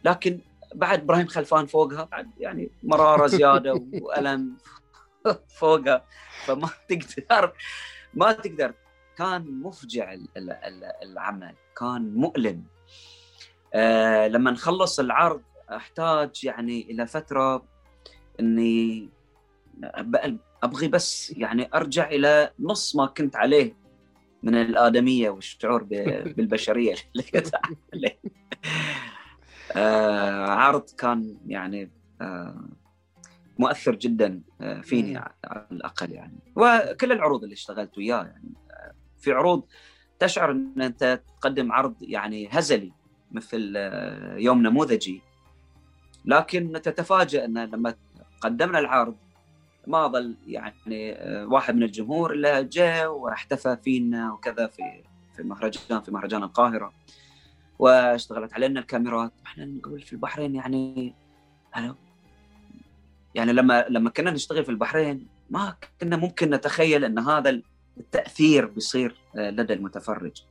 [0.05, 0.41] لكن
[0.75, 4.57] بعد إبراهيم خلفان فوقها بعد يعني مرارة زيادة وألم
[5.61, 6.05] فوقها
[6.45, 7.53] فما تقدر
[8.15, 8.75] ما تقدر.
[9.17, 10.17] كان مفجع
[11.03, 12.65] العمل كان مؤلم.
[13.75, 17.65] آه لما نخلص العرض أحتاج يعني إلى فترة
[18.41, 19.09] إني
[20.63, 23.77] أبغي بس يعني أرجع إلى نص ما كنت عليه
[24.43, 27.55] من الآدمية والشعور بالبشرية اللي كنت
[27.95, 28.19] عليه.
[29.77, 32.69] آه عرض كان يعني آه
[33.59, 36.39] مؤثر جدا آه، فيني على الأقل يعني.
[36.57, 38.53] وكل العروض اللي اشتغلت وياه يعني
[39.19, 39.63] في عروض
[40.19, 42.93] تشعر إن أنت تقدم عرض يعني هزلي
[43.33, 43.73] مثل
[44.37, 45.23] يوم نموذجي.
[46.25, 47.95] لكن تتفاجأ إن لما
[48.41, 49.17] قدمنا العرض
[49.87, 54.83] ما ظل يعني واحد من الجمهور إلا جاء واحتفى فينا وكذا في
[55.35, 56.93] في المهرجان في مهرجان القاهرة.
[57.79, 59.33] واشتغلت علينا الكاميرات.
[59.47, 61.15] إحنا نقول في البحرين يعني
[63.35, 67.61] يعني لما لما كنا نشتغل في البحرين ما كنا ممكن نتخيل إن هذا
[68.01, 70.43] التأثير بيصير آه، لدى المتفرج.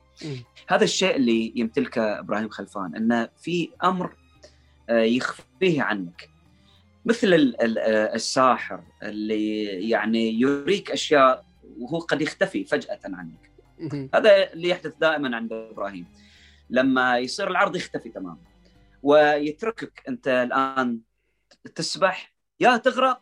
[0.68, 4.16] هذا الشيء اللي يمتلكه إبراهيم خلفان انه في أمر
[4.90, 6.28] آه، يخفيه عنك.
[7.04, 11.44] مثل آه، الساحر اللي يعني يريك أشياء
[11.78, 13.50] وهو قد يختفي فجأة عنك.
[14.14, 16.06] هذا اللي يحدث دائما عند إبراهيم.
[16.70, 18.38] لما يصير العرض يختفي تماما.
[19.02, 21.00] ويتركك أنت الآن
[21.74, 23.20] تسبح يا تغرق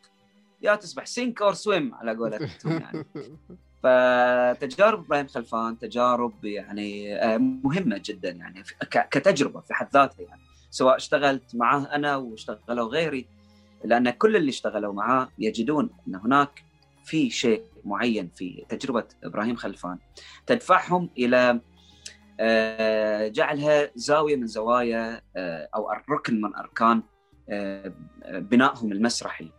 [0.63, 1.07] يا تسبح.
[1.07, 3.07] سينك أور سويم على قولتهم يعني.
[3.83, 8.63] فتجارب إبراهيم خلفان تجارب يعني آه، مهمة جدا يعني
[9.11, 10.41] كتجربة في حد ذاتها يعني.
[10.71, 13.27] سواء اشتغلت معه أنا واشتغلوا غيري
[13.85, 16.65] لأن كل اللي اشتغلوا معاه يجدون أن هناك
[17.05, 19.99] في شيء معين في تجربة إبراهيم خلفان.
[20.47, 21.61] تدفعهم إلى
[23.29, 27.03] جعلها زاوية من زوايا آه، أو ركن من أركان
[28.29, 29.51] بنائهم المسرحي.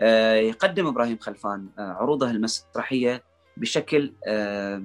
[0.00, 3.22] آه، يقدم إبراهيم خلفان آه، عروضه المسرحية
[3.56, 4.82] بشكل آه،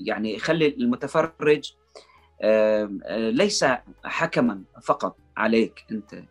[0.00, 1.72] يعني يخلي المتفرج
[3.10, 3.64] ليس
[4.04, 6.22] حكما فقط عليك أنت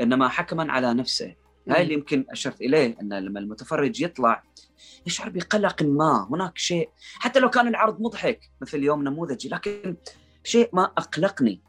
[0.00, 1.34] إنما حكما على نفسه.
[1.70, 4.42] هاي اللي يمكن أشرت إليه أن لما المتفرج يطلع
[5.06, 6.90] يشعر بقلق ما هناك شيء.
[7.18, 9.96] حتى لو كان العرض مضحك مثل يوم نموذجي لكن
[10.44, 11.62] شيء ما أقلقني.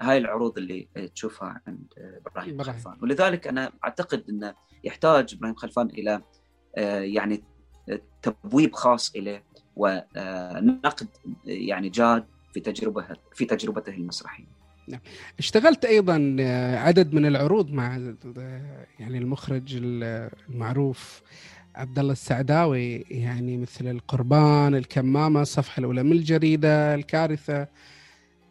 [0.00, 1.86] هاي العروض اللي تشوفها عند
[2.26, 2.98] إبراهيم خلفان.
[3.02, 6.22] ولذلك أنا أعتقد انه يحتاج إبراهيم خلفان إلى
[6.76, 7.44] آه، يعني
[8.22, 9.44] تبويب خاص إليه
[9.76, 11.08] ونقد
[11.44, 14.55] يعني جاد في تجربة في تجربته المسرحية.
[14.88, 15.00] نعم.
[15.38, 17.96] اشتغلت أيضا آه، عدد من العروض مع
[18.38, 21.22] آه، يعني المخرج المعروف
[21.74, 27.68] عبد الله السعداوي يعني مثل القربان، الكمامة، الصفحة الأولى من الجريدة، الكارثة،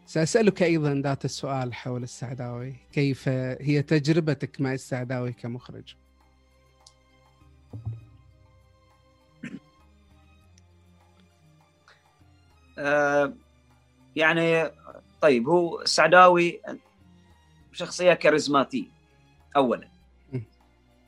[0.06, 5.96] سأسألك أيضا ذات السؤال حول السعداوي كيف هي تجربتك مع السعداوي كمخرج
[12.78, 13.34] آه
[14.16, 14.72] يعني
[15.26, 16.62] طيب هو السعداوي
[17.72, 18.88] شخصية كاريزماتية
[19.56, 19.90] أولا.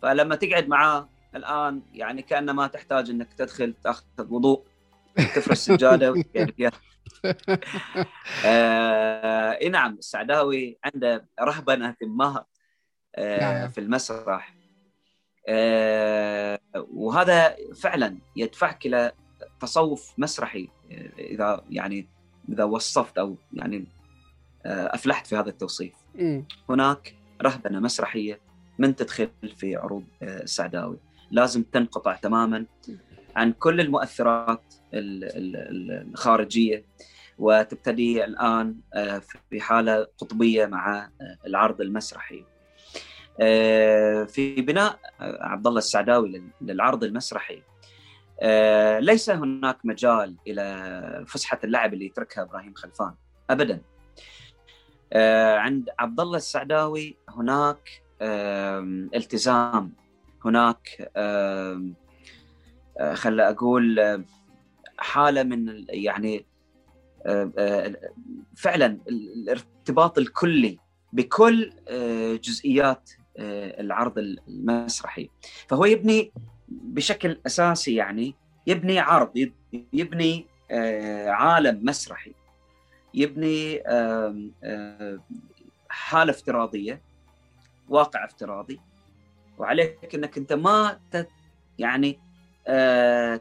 [0.01, 4.63] فلما تقعد معاه الآن يعني كأنما تحتاج أنك تدخل تأخذ وضوء
[5.15, 6.13] تفرش سجادة
[8.45, 12.45] آه إي نعم السعداوي عنده رهبنة ما
[13.15, 13.69] آه نعم.
[13.69, 14.55] في المسرح.
[15.47, 19.11] آه وهذا فعلا يدفعك إلى
[19.59, 22.07] تصوف مسرحي آه، إذا يعني
[22.49, 23.96] إذا وصفت أو يعني
[24.67, 26.41] أفلحت في هذا التوصيف م.
[26.69, 28.39] هناك رهبنة مسرحية
[28.79, 30.97] من تدخل في عروض آه السعداوي
[31.31, 32.65] لازم تنقطع تماما
[33.35, 36.85] عن كل المؤثرات الخارجية
[37.39, 42.43] وتبتدي الآن آه، في حالة قطبية مع آه، العرض المسرحي.
[43.39, 47.61] آه، في بناء عبد الله السعداوي للعرض المسرحي
[48.99, 53.13] ليس هناك مجال إلى فسحة اللعب اللي يتركها إبراهيم خلفان
[53.49, 53.81] ابدا.
[55.57, 58.03] عند عبد الله السعداوي هناك
[59.15, 59.93] التزام.
[60.45, 61.11] هناك
[63.13, 63.99] خل أقول
[64.97, 66.45] حالة من يعني
[67.25, 67.95] آه، آه،
[68.55, 70.77] فعلا الارتباط الكلي
[71.13, 75.29] بكل آه، جزئيات العرض المسرحي.
[75.69, 76.31] فهو يبني
[76.67, 78.35] بشكل أساسي يعني
[78.67, 79.51] يبني عرض
[79.93, 80.47] يبني
[81.27, 82.33] عالم مسرحي.
[83.17, 83.83] يبني
[85.89, 87.01] حالة افتراضية
[87.89, 88.79] واقع افتراضي.
[89.57, 90.99] وعليك إنك أنت ما
[91.79, 92.19] يعني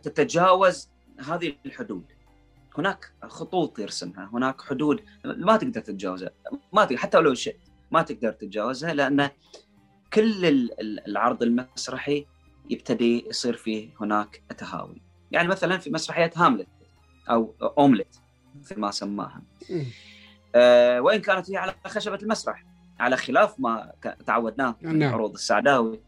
[0.02, 2.04] تتجاوز هذه الحدود.
[2.78, 6.30] هناك خطوط يرسمها هناك حدود ما تقدر تتجاوزها.
[6.72, 7.60] ما تقدر حتى لو شئت
[7.90, 9.30] ما تقدر تتجاوزها لأن
[10.12, 10.70] كل
[11.08, 12.26] العرض المسرحي
[12.70, 15.00] يبتدي يصير فيه هناك تهاون.
[15.30, 16.68] يعني مثلا في مسرحية هاملت
[17.30, 18.16] أو اومليت
[18.60, 19.42] مثل ما سماها.
[20.54, 22.64] آه وإن كانت هي على خشبة المسرح
[23.00, 23.92] على خلاف ما
[24.26, 25.14] تعودناه في نعم.
[25.14, 26.00] عروض السعداوي.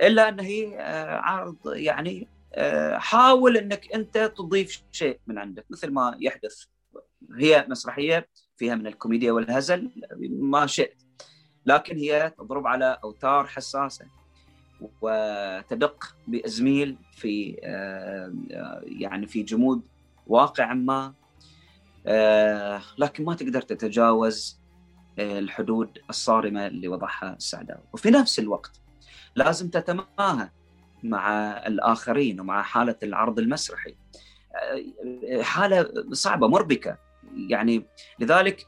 [0.00, 5.90] إلا أن هي آه عرض يعني آه حاول إنك أنت تضيف شيء من عندك مثل
[5.90, 6.64] ما يحدث.
[7.36, 9.90] هي مسرحية فيها من الكوميديا والهزل
[10.30, 11.02] ما شئت.
[11.66, 14.06] لكن هي تضرب على أوتار حساسة
[15.00, 18.32] وتدق بأزميل في آه،
[18.82, 19.82] يعني في جمود
[20.26, 21.14] واقع ما.
[22.98, 24.62] لكن ما تقدر تتجاوز
[25.18, 28.80] آه، الحدود الصارمة اللي وضعها السعداوي وفي نفس الوقت
[29.36, 30.50] لازم تتماهى
[31.02, 33.96] مع الآخرين ومع حالة العرض المسرحي.
[35.40, 36.98] حالة صعبة مربكة.
[37.48, 37.86] يعني
[38.18, 38.66] لذلك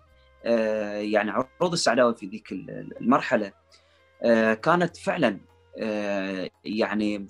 [0.95, 2.53] يعني عروض السعداوي في ذيك
[3.01, 3.53] المرحلة
[4.63, 5.41] كانت فعلا
[5.79, 7.27] آه، يعني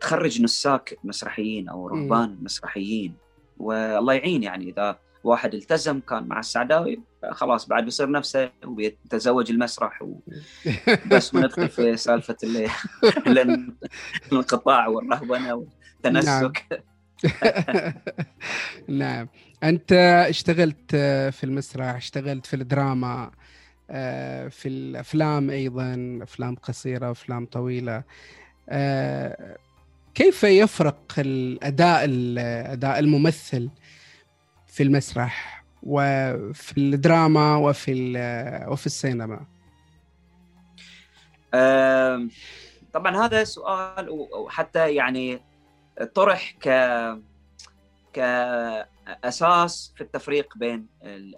[0.00, 3.14] تخرج نساك مسرحيين أو رهبان مسرحيين.
[3.58, 10.04] والله يعين يعني إذا واحد التزم كان مع السعداوي خلاص بعد بيصير نفسه وبيتزوج المسرح
[11.10, 12.36] بس وندخل في سالفة
[13.26, 16.82] الانقطاع والرهبنة والتنسك.
[16.82, 16.82] نعم.
[18.88, 19.28] نعم.
[19.62, 19.92] أنت
[20.28, 20.96] اشتغلت
[21.32, 23.30] في المسرح اشتغلت في الدراما
[23.90, 28.02] آه، في الأفلام أيضا أفلام قصيرة أفلام طويلة.
[28.68, 29.56] آه،
[30.14, 32.04] كيف يفرق الأداء
[32.72, 33.70] أداء الممثل
[34.72, 37.92] في المسرح وفي الدراما وفي
[38.68, 39.46] وفي السينما
[42.92, 45.40] طبعا هذا سؤال وحتى يعني
[46.14, 46.68] طرح ك
[48.14, 48.18] ك
[49.24, 50.86] أساس في التفريق بين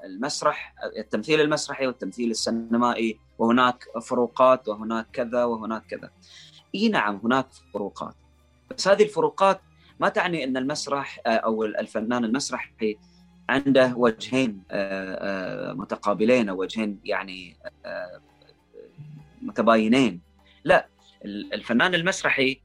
[0.04, 6.10] المسرح التمثيل المسرحي والتمثيل السينمائي وهناك فروقات وهناك كذا وهناك كذا.
[6.74, 8.14] إي نعم هناك فروقات
[8.70, 9.60] بس هذه الفروقات
[10.00, 12.98] ما تعني إن المسرح أو الفنان المسرحي
[13.48, 18.20] عنده وجهين آه، آه، متقابلين أو وجهين يعني آه،
[19.42, 20.20] متباينين.
[20.64, 20.88] لا
[21.24, 22.60] الفنان المسرحي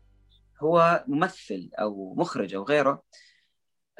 [0.61, 3.03] هو ممثل أو مخرج أو غيره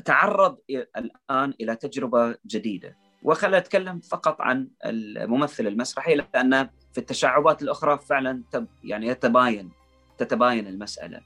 [0.06, 2.98] تعرض الآن إلى تجربة جديدة.
[3.24, 8.44] وخل أتكلم فقط عن الممثل المسرحي لأن في التشعبات الأخرى فعلا
[8.84, 9.72] يعني يتباين
[10.18, 11.22] تتباين المسألة.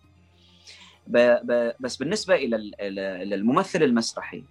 [1.80, 4.44] بس بالنسبة إلى الممثل المسرحي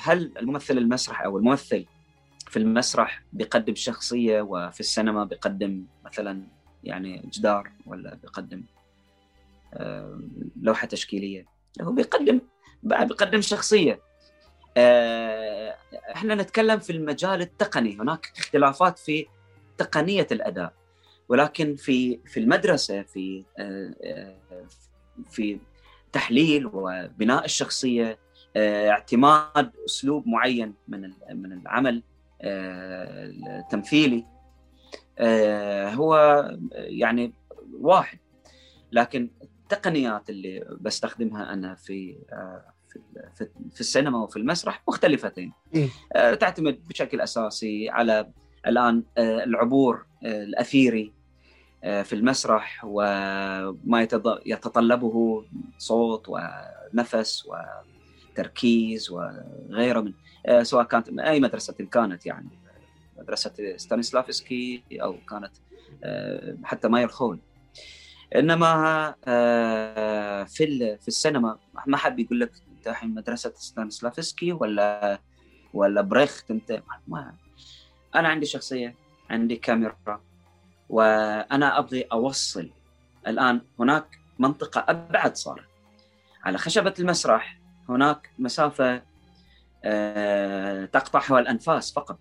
[0.00, 1.86] هل الممثل المسرحي أو الممثل
[2.48, 6.42] في المسرح بيقدم شخصية وفي السينما بيقدم مثلا
[6.84, 8.62] يعني جدار ولا بيقدم
[9.74, 10.20] آه،
[10.62, 11.44] لوحة تشكيلية؟
[11.82, 12.40] هو بيقدم
[12.82, 14.00] بيقدم شخصية.
[14.76, 15.76] آه،
[16.14, 17.96] إحنا نتكلم في المجال التقني.
[18.00, 19.26] هناك اختلافات في
[19.78, 20.72] تقنية الأداء
[21.28, 24.66] ولكن في في المدرسة في آه، آه،
[25.30, 25.58] في
[26.12, 28.18] تحليل وبناء الشخصية
[28.56, 32.02] اعتماد أسلوب معين من من العمل
[32.42, 34.24] التمثيلي
[35.94, 36.16] هو
[36.72, 37.32] يعني
[37.80, 38.18] واحد.
[38.92, 39.30] لكن
[39.72, 42.64] التقنيات اللي بستخدمها أنا في آه،
[43.34, 45.52] في في السينما وفي المسرح مختلفتين.
[46.12, 48.30] آه، تعتمد بشكل أساسي على
[48.66, 51.12] الآن آه، العبور الأثيري
[51.82, 54.08] في المسرح وما
[54.46, 55.44] يتطلبه
[55.78, 57.48] صوت ونفس
[58.36, 60.12] وتركيز وغيره من
[60.62, 62.48] سواء كانت أي مدرسة كانت يعني
[63.18, 65.52] مدرسة ستانيسلافسكي أو كانت
[66.64, 67.40] حتى ماير خول
[68.36, 75.20] إنما آه، في في السينما ما حد بيقول لك أنت الحين مدرسة ستانسلافسكي ولا
[75.74, 77.34] ولا بريخت أنت؟ ما
[78.14, 78.94] أنا عندي شخصية
[79.30, 80.20] عندي كاميرا
[80.88, 82.70] وأنا أبغي أوصل
[83.26, 85.66] الآن هناك منطقة أبعد صار
[86.44, 89.02] على خشبة المسرح هناك مسافة
[89.84, 92.18] آه، تقطعها الأنفاس فقط.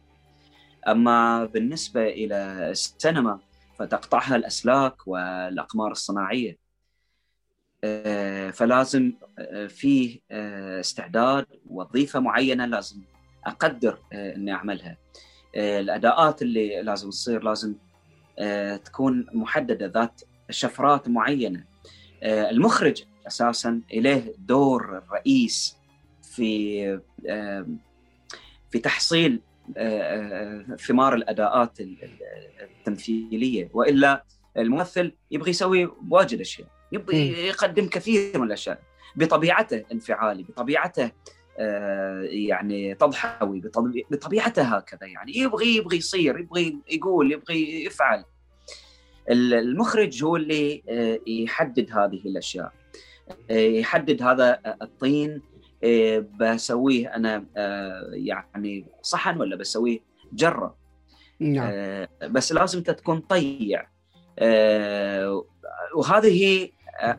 [0.88, 2.36] أما بالنسبة إلى
[2.72, 3.40] السينما
[3.80, 6.58] فتقطعها الأسلاك والأقمار الصناعية.
[7.84, 10.20] آه، فلازم آه، فيه
[10.80, 13.02] استعداد وظيفه معينة لازم
[13.46, 14.98] أقدر إني أعملها.
[15.56, 17.76] الأداءات اللي لازم تصير لازم
[18.86, 21.66] تكون محددة ذات شفرات معينة.
[22.24, 25.78] المخرج أساسا إليه دور رئيس
[26.24, 27.00] في
[28.70, 29.42] في تحصيل
[30.88, 31.78] ثمار الأداءات
[32.62, 33.70] التمثيلية.
[33.74, 34.24] وإلا
[34.58, 38.82] الممثل يبغى يسوي واجد أشياء يبغى يقدم كثير من الأشياء.
[39.16, 41.12] بطبيعته انفعالي بطبيعته
[41.58, 43.62] آه، يعني تضحوي
[44.12, 45.38] بطبيعته هكذا يعني.
[45.38, 48.24] يبغي يبغي يصير يبغي يقول يبغي يفعل.
[49.30, 52.66] المخرج هو اللي آه، يحدد هذه الأشياء.
[52.66, 52.85] آه،
[53.50, 55.42] يحدد هذا الطين
[56.40, 57.46] بسويه أنا
[58.12, 60.00] يعني صحن ولا بسويه
[60.34, 60.78] جرة.
[61.40, 61.72] نعم.
[62.24, 63.88] بس لازم تكون طيع.
[65.96, 66.70] وهذه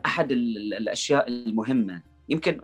[0.05, 2.01] أحد الأشياء المهمة.
[2.29, 2.61] يمكن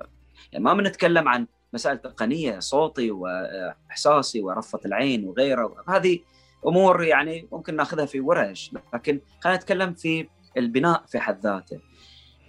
[0.52, 5.76] يعني ما بنتكلم عن مسائل تقنيه صوتي وإحساسي ورفة العين وغيره.
[5.88, 6.20] هذه
[6.68, 10.28] أمور يعني ممكن ناخذها في ورش لكن خلينا نتكلم في
[10.58, 11.80] البناء في حد ذاته.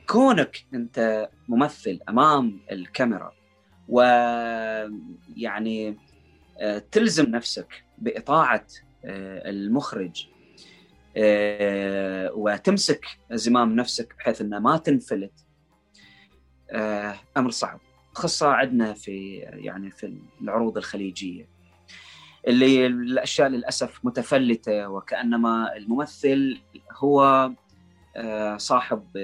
[0.07, 3.33] كونك أنت ممثل أمام الكاميرا
[3.89, 4.85] ويعني
[6.61, 8.67] آه، تلزم نفسك بإطاعة
[9.05, 10.27] آه، المخرج
[11.17, 15.33] آه، وتمسك زمام نفسك بحيث إنه ما تنفلت
[17.37, 17.81] أمر صعب.
[18.13, 21.49] خاصة عندنا في يعني في العروض الخليجية
[22.47, 26.61] اللي الأشياء للأسف متفلتة وكأنما الممثل
[26.93, 27.51] هو
[28.57, 29.17] صاحب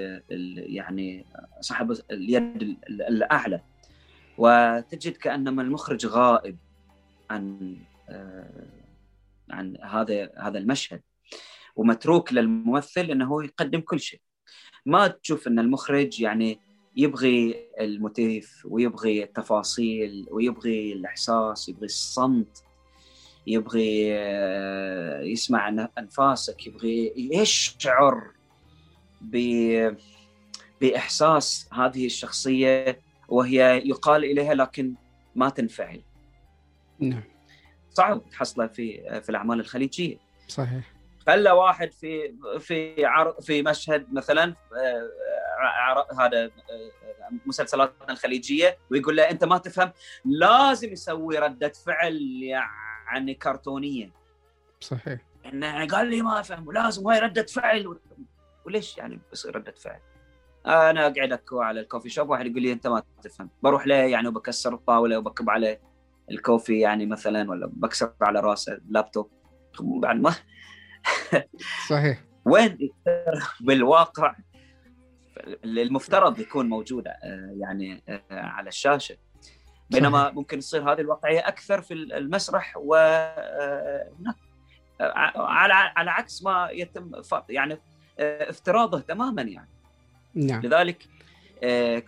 [0.57, 1.25] يعني
[1.59, 3.61] صاحب اليد الأعلى.
[4.37, 6.57] وتجد كأنما المخرج غائب
[7.29, 7.77] عن
[8.09, 8.67] آه،
[9.49, 11.01] عن هذا هذا المشهد.
[11.75, 14.21] ومتروك للممثل إنه يقدم كل شيء.
[14.85, 16.59] ما تشوف إن المخرج يعني
[16.95, 22.63] يبغي الموتيف ويبغي التفاصيل ويبغي الإحساس يبغي الصمت
[23.47, 28.31] يبغي آه، يسمع أنفاسك يبغي يشعر
[29.21, 29.95] ب
[30.81, 34.93] بإحساس هذه الشخصية وهي يقال إليها لكن
[35.35, 36.01] ما تنفعل.
[36.99, 37.23] نعم.
[37.89, 40.17] صعب تحصله في في الأعمال الخليجية.
[40.47, 40.93] صحيح.
[41.27, 46.51] خلى واحد في في عرض في مشهد مثلا آه، هذا آه،
[47.45, 49.91] مسلسلاتنا الخليجية ويقول له أنت ما تفهم
[50.25, 54.11] لازم يسوي ردة فعل يعني كرتونيه
[54.79, 57.99] صحيح إنه قال لي ما أفهم ولازم هاي ردة فعل
[58.65, 59.99] وليش يعني بصير ردة فعل؟
[60.65, 63.49] أنا أقعد اكو على الكوفي شوب واحد يقول لي أنت ما تفهم.
[63.63, 65.79] بروح له يعني وبكسر الطاولة وبكب على
[66.31, 69.31] الكوفي يعني مثلا ولا بكسر على رأسه اللابتوب.
[69.79, 70.35] بعد ما
[71.89, 72.23] صحيح.
[72.45, 72.77] وين؟
[73.61, 74.35] بالواقع
[75.65, 79.17] المفترض يكون موجود آه، يعني آه، على الشاشة.
[79.89, 84.11] بينما ممكن تصير هذه الواقعية أكثر في المسرح و آه،
[85.35, 87.11] على على عكس ما يتم
[87.49, 87.79] يعني
[88.21, 89.69] افتراضه تماما يعني.
[90.35, 90.61] نعم.
[90.61, 91.07] لذلك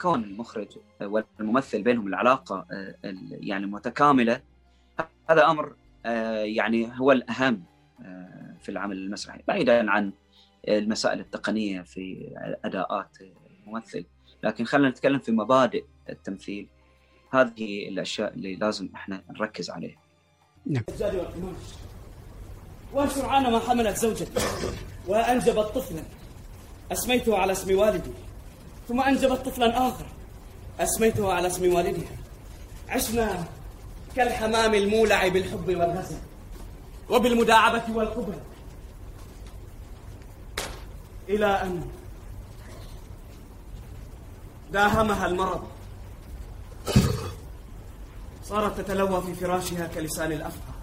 [0.01, 0.67] كون المخرج
[1.01, 2.65] والممثل بينهم العلاقة
[3.29, 4.41] يعني متكاملة
[5.29, 5.75] هذا أمر
[6.43, 7.63] يعني هو الأهم
[8.61, 10.13] في العمل المسرحي بعيدا عن
[10.67, 12.33] المسائل التقنية في
[12.65, 13.17] أداءات
[13.65, 14.05] الممثل.
[14.43, 16.67] لكن خلينا نتكلم في مبادئ التمثيل.
[17.31, 19.97] هذه الأشياء اللي لازم إحنا نركز عليها.
[20.65, 20.83] نعم.
[22.93, 24.31] وان سرعان ما حملت زوجتي
[25.07, 26.03] وانجبت طفلا
[26.91, 28.11] أسميته على اسم والدي.
[28.87, 30.05] ثم انجبت طفلا آخر.
[30.79, 32.17] أسميته على اسم والدها.
[32.89, 33.43] عشنا
[34.15, 36.17] كالحمام المولع بالحب والغزل
[37.09, 38.39] وبالمداعبة والقبل.
[41.29, 41.87] إلى أن
[44.71, 45.67] داهمها المرض.
[48.45, 50.73] صارت تتلوى في فراشها كلسان الأفقى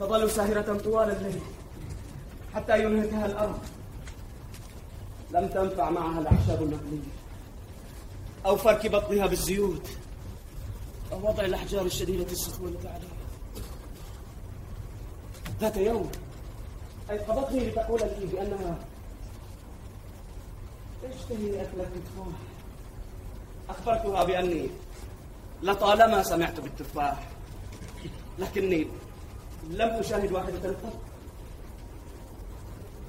[0.00, 1.40] تظل ساهرة طوال الليل.
[2.54, 3.58] حتى ينهكها الأرض
[5.30, 7.10] لم تنفع معها الأعشاب المقلية
[8.46, 9.88] أو فرك بطنها بالزيوت.
[11.12, 13.20] أو وضع الأحجار الشديدة السخونة عليها
[15.60, 16.10] ذات يوم.
[17.10, 18.78] أيقظتني لتقول لي بأنها
[21.02, 22.26] تشتهي أكل التفاح.
[23.68, 24.68] أخبرتها بأني
[25.62, 27.28] لطالما سمعت بالتفاح.
[28.38, 28.86] لكني
[29.70, 31.09] لم أشاهد واحدة قط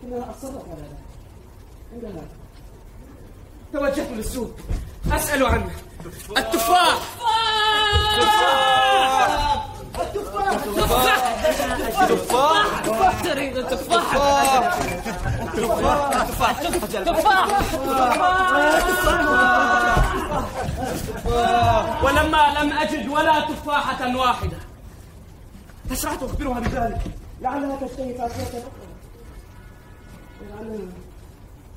[0.03, 0.97] إنها أصرت على ذلك
[1.93, 2.23] عندها
[3.73, 4.51] توجهت للسوق.
[5.11, 5.71] أسأل عنه.
[6.37, 6.99] التفاح.
[8.13, 9.67] التفاح.
[10.01, 10.53] التفاح.
[12.01, 12.65] التفاح.
[12.85, 14.03] تفاح تريد التفاح
[16.25, 16.59] تفاح
[17.05, 17.47] تفاح
[22.03, 24.57] ولما لم أجد ولا تفاحة واحدة.
[25.91, 27.01] أسرعت أخبرها بذلك.
[27.41, 28.63] لعلها تشتهي فاكهة
[30.41, 30.91] ولعلها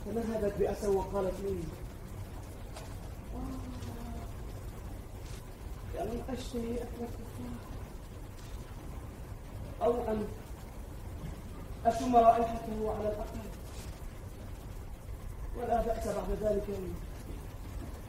[0.06, 1.58] تمهدت بأسى وقالت لي.
[6.00, 7.60] لم أشتهي أكل التفاح
[9.82, 10.26] أو أن
[11.86, 13.38] أشم رائحته على الأقل.
[15.58, 16.78] ولا بأس بعد ذلك.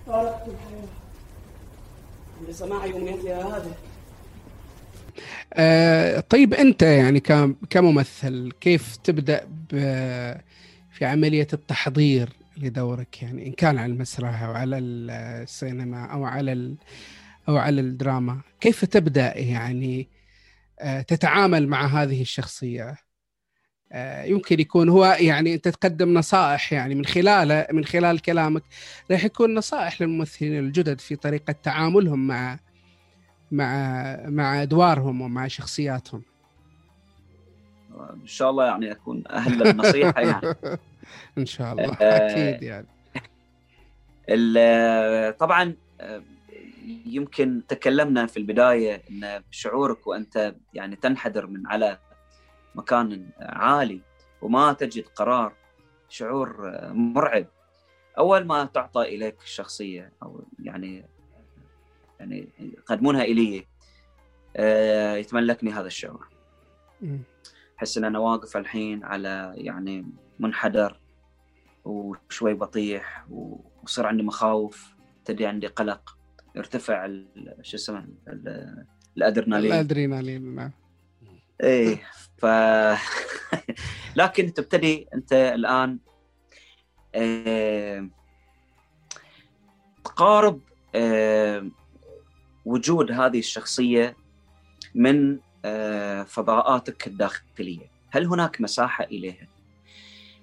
[0.07, 0.87] فارقت الحياة.
[2.47, 3.73] لسماع أمنيتها هذه.
[5.53, 9.47] آه طيب أنت يعني كم- كممثل كيف تبدأ
[10.91, 16.75] في عملية التحضير لدورك؟ يعني إن كان على المسرح أو على السينما أو على
[17.49, 20.07] أو على الدراما كيف تبدأ يعني
[20.79, 22.95] آه تتعامل مع هذه الشخصية؟
[23.91, 28.63] آه يمكن يكون هو يعني أنت تقدم نصائح يعني من خلال من خلال كلامك
[29.11, 32.59] راح يكون نصائح للممثلين الجدد في طريقة تعاملهم مع
[33.51, 36.21] مع مع أدوارهم ومع شخصياتهم.
[38.13, 40.55] إن شاء الله يعني أكون أهل للنصيحه يعني.
[41.37, 42.87] إن شاء الله آه، أكيد يعني.
[44.29, 45.75] ال- طبعا
[47.05, 51.97] يمكن تكلمنا في البداية إن شعورك وأنت يعني تنحدر من على
[52.75, 54.01] مكان عالي
[54.41, 55.53] وما تجد قرار
[56.09, 57.45] شعور مرعب.
[58.17, 61.05] أول ما تعطى إليك الشخصيه أو يعني
[62.19, 63.67] يعني يقدمونها إلي.
[64.55, 66.27] آه، يتملكني هذا الشعور.
[67.79, 70.05] أحس إن أنا واقف الحين على يعني
[70.39, 70.99] منحدر
[71.85, 74.95] وشوي بطيح ويصير عندي مخاوف.
[75.25, 76.17] تبدي عندي قلق
[76.55, 78.85] يرتفع ال- شو اسمه ال-
[79.17, 79.71] الأدرينالين.
[79.71, 80.71] الأدرينالين نعم.
[81.63, 82.01] إيه
[82.37, 82.45] ف
[84.15, 85.99] لكن تبتدي أنت الآن
[87.15, 88.09] آه،
[90.03, 90.59] تقارب
[90.95, 91.69] آه،
[92.65, 94.17] وجود هذه الشخصية
[94.95, 97.89] من آه، فضاءاتك الداخلية.
[98.09, 99.47] هل هناك مساحة إليها؟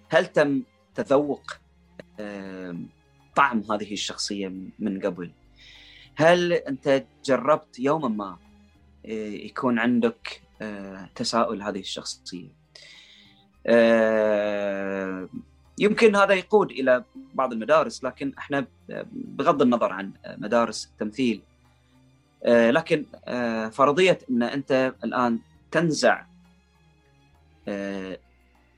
[0.09, 0.63] هل تم
[0.95, 1.43] تذوق
[3.37, 5.31] طعم هذه الشخصية من قبل؟
[6.15, 8.39] هل أنت جربت يوما ما
[9.07, 12.63] آه، يكون عندك آه، تساؤل هذه الشخصية؟
[15.79, 17.05] يمكن هذا يقود إلى
[17.35, 18.67] بعض المدارس لكن إحنا
[19.13, 21.43] بغض النظر عن مدارس التمثيل
[22.47, 25.39] لكن آه، فرضية إن أنت الآن
[25.71, 26.25] تنزع
[27.69, 28.19] آه،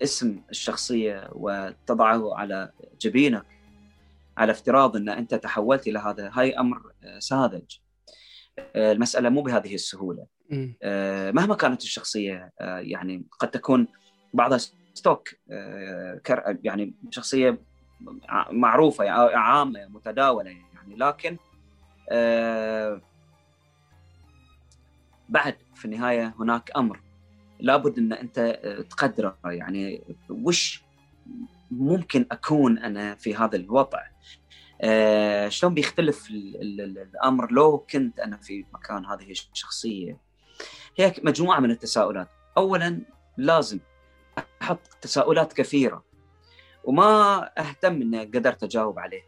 [0.03, 3.45] اسم الشخصية وتضعه على جبينك
[4.37, 7.77] على افتراض إن أنت تحولت إلى هذا هاي أمر آه، ساذج
[8.59, 10.27] آه، المسألة مو بهذه السهولة.
[10.83, 13.89] آه، مهما كانت الشخصية آه، يعني قد تكون
[14.35, 14.59] بعضها
[14.95, 16.21] ستوك آه،
[16.63, 17.59] يعني شخصية
[18.51, 21.37] معروفة يعني عامة متداولة يعني لكن
[22.11, 23.01] آه،
[25.29, 27.01] بعد في النهاية هناك أمر.
[27.61, 29.39] لابد إن أنت آه، تقدره.
[29.45, 30.83] يعني وش
[31.71, 34.01] ممكن أكون أنا في هذا الوضع؟
[34.81, 40.19] آه، شلون بيختلف ال- ال- ال- الأمر لو كنت أنا في مكان هذه الشخصية؟
[40.97, 42.29] هي مجموعة من التساؤلات.
[42.57, 43.01] اولا
[43.37, 43.79] لازم
[44.63, 46.05] أحط تساؤلات كثيرة
[46.85, 49.23] وما أهتم إني قدرت أجاوب عليه.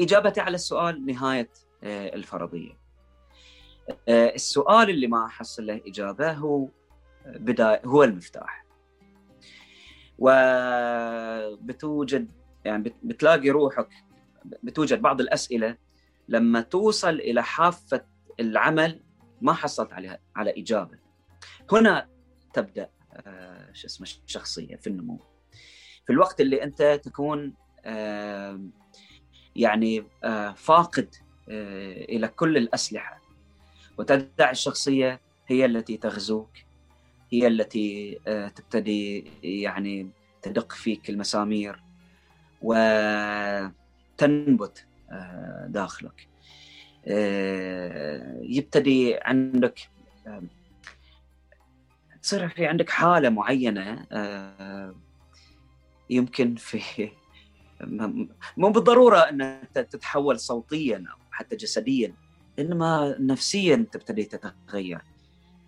[0.00, 1.50] إجابتي على السؤال نهاية
[1.84, 2.81] آه، الفرضية.
[4.08, 6.68] السؤال اللي ما احصل له إجابة هو
[7.26, 8.64] بداية هو المفتاح.
[11.62, 12.30] وبتوجد
[12.64, 13.88] يعني بت- بتلاقي روحك
[14.62, 15.76] بتوجد بعض الأسئلة
[16.28, 18.04] لما توصل إلى حافة
[18.40, 19.00] العمل
[19.40, 20.98] ما حصلت عليها على إجابة.
[21.72, 22.08] هنا
[22.54, 25.18] تبدأ آه، شو اسمه الشخصية في النمو.
[26.06, 28.60] في الوقت اللي أنت تكون آه،
[29.56, 31.14] يعني آه، فاقد
[31.48, 33.21] آه، إلى كل الأسلحة
[33.98, 36.50] وتدع الشخصية هي التي تغزوك
[37.32, 40.10] هي التي آه، تبتدي يعني
[40.42, 41.82] تدق فيك المسامير
[42.60, 43.72] وتنبت
[45.12, 46.28] آه، داخلك.
[47.08, 49.80] آه، يبتدي عندك
[52.22, 54.94] تصير في عندك حالة معينة آه،
[56.10, 57.10] يمكن في
[58.56, 62.14] مو بالضرورة ان ت- تتحول صوتيا أو حتى جسديا.
[62.58, 65.00] إنما نفسيا تبتدي تتغير.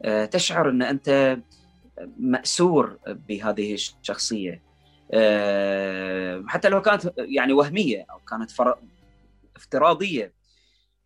[0.02, 1.38] آه، تشعر إن أنت
[2.18, 4.62] مأسور بهذه الشخصية.
[5.12, 8.50] آه، حتى لو كانت يعني وهمية أو كانت
[9.56, 10.32] افتراضية.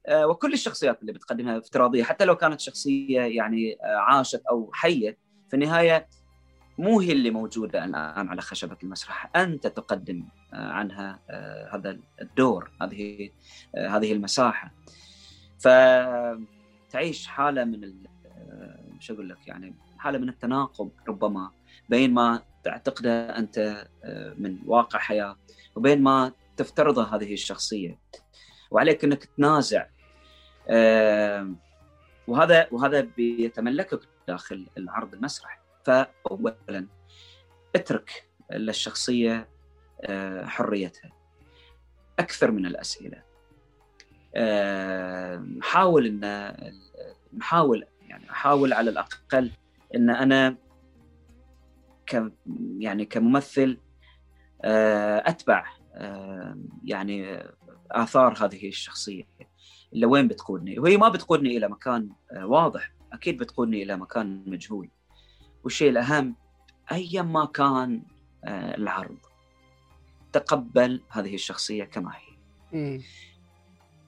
[0.07, 2.05] آه، وكل الشخصيات اللي بتقدمها افتراضية.
[2.05, 5.19] حتى لو كانت شخصية يعني عاشت أو حية
[5.49, 6.09] في النهاية
[6.79, 11.21] مو هي اللي موجودة الآن على خشبة المسرح، أنت تقدم عنها
[11.75, 13.31] هذا الدور، هذه
[13.77, 14.75] هذه المساحة.
[15.59, 21.51] فتعيش حالة من ال- آه، شو أقول لك يعني حالة من التناقض ربما
[21.89, 23.59] بين ما تعتقده أنت
[24.05, 25.37] آه، من واقع حياة
[25.77, 27.99] وبين ما تفترضه هذه الشخصية.
[28.71, 29.87] وعليك أنك تنازع.
[32.29, 35.61] وهذا وهذا بيتملكك داخل العرض المسرح.
[35.85, 36.87] فاولا
[37.77, 39.49] اترك للشخصية
[40.03, 41.11] آه، حريتها.
[42.19, 43.23] أكثر من الأسئلة.
[45.59, 46.55] نحاول إن
[47.39, 49.51] نحاول يعني أحاول على الأقل
[49.95, 50.57] إن أنا
[52.07, 52.33] ك
[52.79, 53.79] يعني كممثل
[54.63, 55.65] آه، أتبع
[55.95, 57.43] آه، يعني
[57.91, 59.25] آثار هذه الشخصية.
[59.93, 62.11] اللي وين بتقودني؟ وهي ما بتقودني إلى مكان
[62.43, 62.93] واضح.
[63.13, 64.91] أكيد بتقودني إلى مكان مجهول.
[65.65, 66.37] والشيء الأهم
[66.93, 68.03] ايا ما كان
[68.47, 69.19] العرض.
[70.33, 72.39] تقبل هذه الشخصية كما هي.
[72.75, 73.01] آه،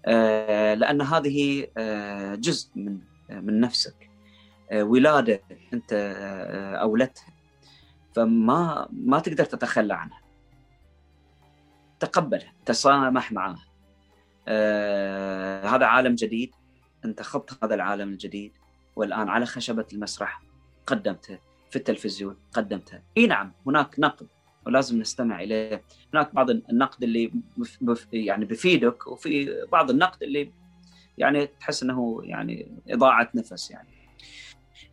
[0.07, 2.99] لأن هذه آه، جزء من
[3.31, 4.11] من نفسك.
[4.71, 5.41] آه، ولادة
[5.73, 5.93] أنت
[6.83, 7.35] اولتها
[8.15, 10.21] فما ما تقدر تتخلى عنها.
[12.01, 13.67] تقبلها تسامح معها.
[15.69, 16.55] هذا عالم جديد.
[17.05, 18.53] أنت خضت هذا العالم الجديد.
[18.97, 20.43] والآن على خشبة المسرح
[20.87, 21.39] قدمته
[21.71, 24.27] في التلفزيون قدمتها إي نعم هناك نقد.
[24.67, 25.83] ولازم نستمع إليه.
[26.15, 27.33] هناك بعض النقد اللي
[28.13, 30.53] يعني بفيدك وفي بعض النقد اللي
[31.19, 33.89] يعني تحس إنه يعني إضاعة نفس يعني.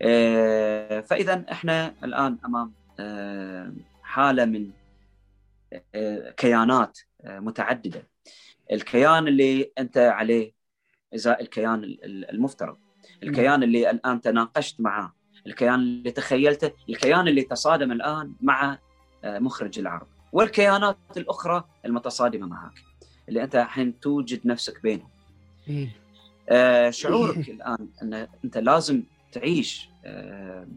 [0.02, 4.72] آه، فإذا إحنا الآن أمام آه، حالة من
[5.96, 8.08] آه، كيانات متعددة.
[8.72, 10.54] الكيان اللي أنت عليه
[11.16, 12.78] ازاء الكيان المفترض.
[13.24, 15.16] الكيان اللي الآن تناقشت معه
[15.48, 16.72] الكيان اللي تخيلته.
[16.90, 18.80] الكيان اللي تصادم الآن مع
[19.24, 20.08] مخرج العرض.
[20.32, 22.74] والكيانات الأخرى المتصادمة معك
[23.30, 25.10] اللي أنت الحين توجد نفسك بينهم.
[26.50, 30.68] آه شعورك الآن أن أنت لازم تعيش آه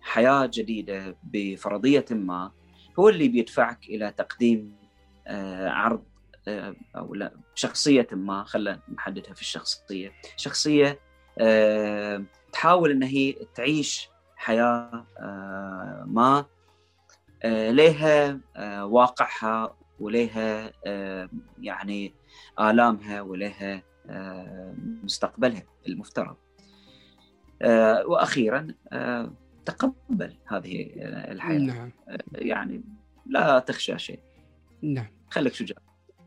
[0.00, 2.50] حياة جديدة بفرضية ما
[2.98, 4.76] هو اللي بيدفعك إلى تقديم
[5.26, 6.04] آه عرض
[6.48, 10.12] آه أو لا شخصية ما خلينا نحددها في الشخصية.
[10.36, 10.98] شخصية
[11.38, 12.22] آه
[12.52, 16.46] تحاول إن هي تعيش حياة آه ما آه،
[17.44, 21.28] لها آه، واقعها ولها آه،
[21.60, 22.14] يعني
[22.60, 23.82] آلامها ولها
[25.02, 26.36] مستقبلها المفترض.
[28.06, 28.66] وأخيرا
[29.64, 30.90] تقبل هذه
[31.30, 31.58] الحياة.
[31.58, 31.90] نعم.
[32.32, 32.82] يعني
[33.26, 34.20] لا تخشى شيء.
[34.82, 35.06] نعم.
[35.30, 35.78] خليك شجاع.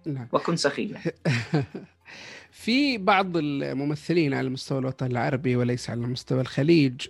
[0.06, 0.28] نعم.
[0.32, 0.98] وكن سخيا.
[2.52, 7.08] في بعض الممثلين على مستوى الوطن العربي وليس على مستوى الخليج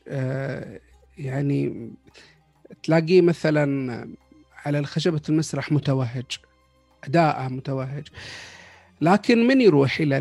[1.18, 1.92] يعني
[2.84, 4.08] تلاقيه مثلا
[4.66, 6.26] على خشبة المسرح متوهج
[7.04, 8.08] أداءه متوهج.
[9.02, 10.18] لكن من يروح إلى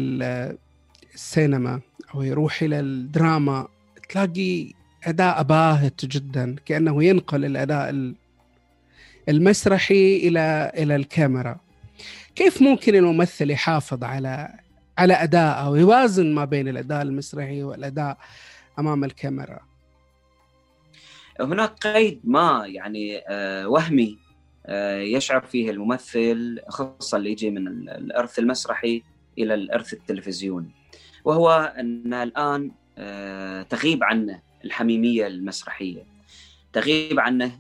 [1.15, 1.81] السينما
[2.15, 3.69] أو يروح إلى الدراما
[4.09, 4.73] تلاقي
[5.05, 8.15] أداء باهت جدا كأنه ينقل الأداء
[9.29, 11.61] المسرحي إلى إلى الكاميرا.
[12.35, 14.55] كيف ممكن الممثل يحافظ على
[14.99, 18.19] على أدائه ويوازن ما بين الأداء المسرحي والأداء
[18.79, 19.68] أمام الكاميرا؟
[21.41, 24.19] هناك قيد ما يعني آه، وهمي
[24.67, 29.03] آه، يشعر فيه الممثل خصوصا اللي يجي من الإرث المسرحي
[29.39, 30.71] إلى الإرث التلفزيوني.
[31.25, 36.19] وهو أن الآن آه، تغيب عنه الحميمية المسرحية.
[36.73, 37.59] تغيب عنه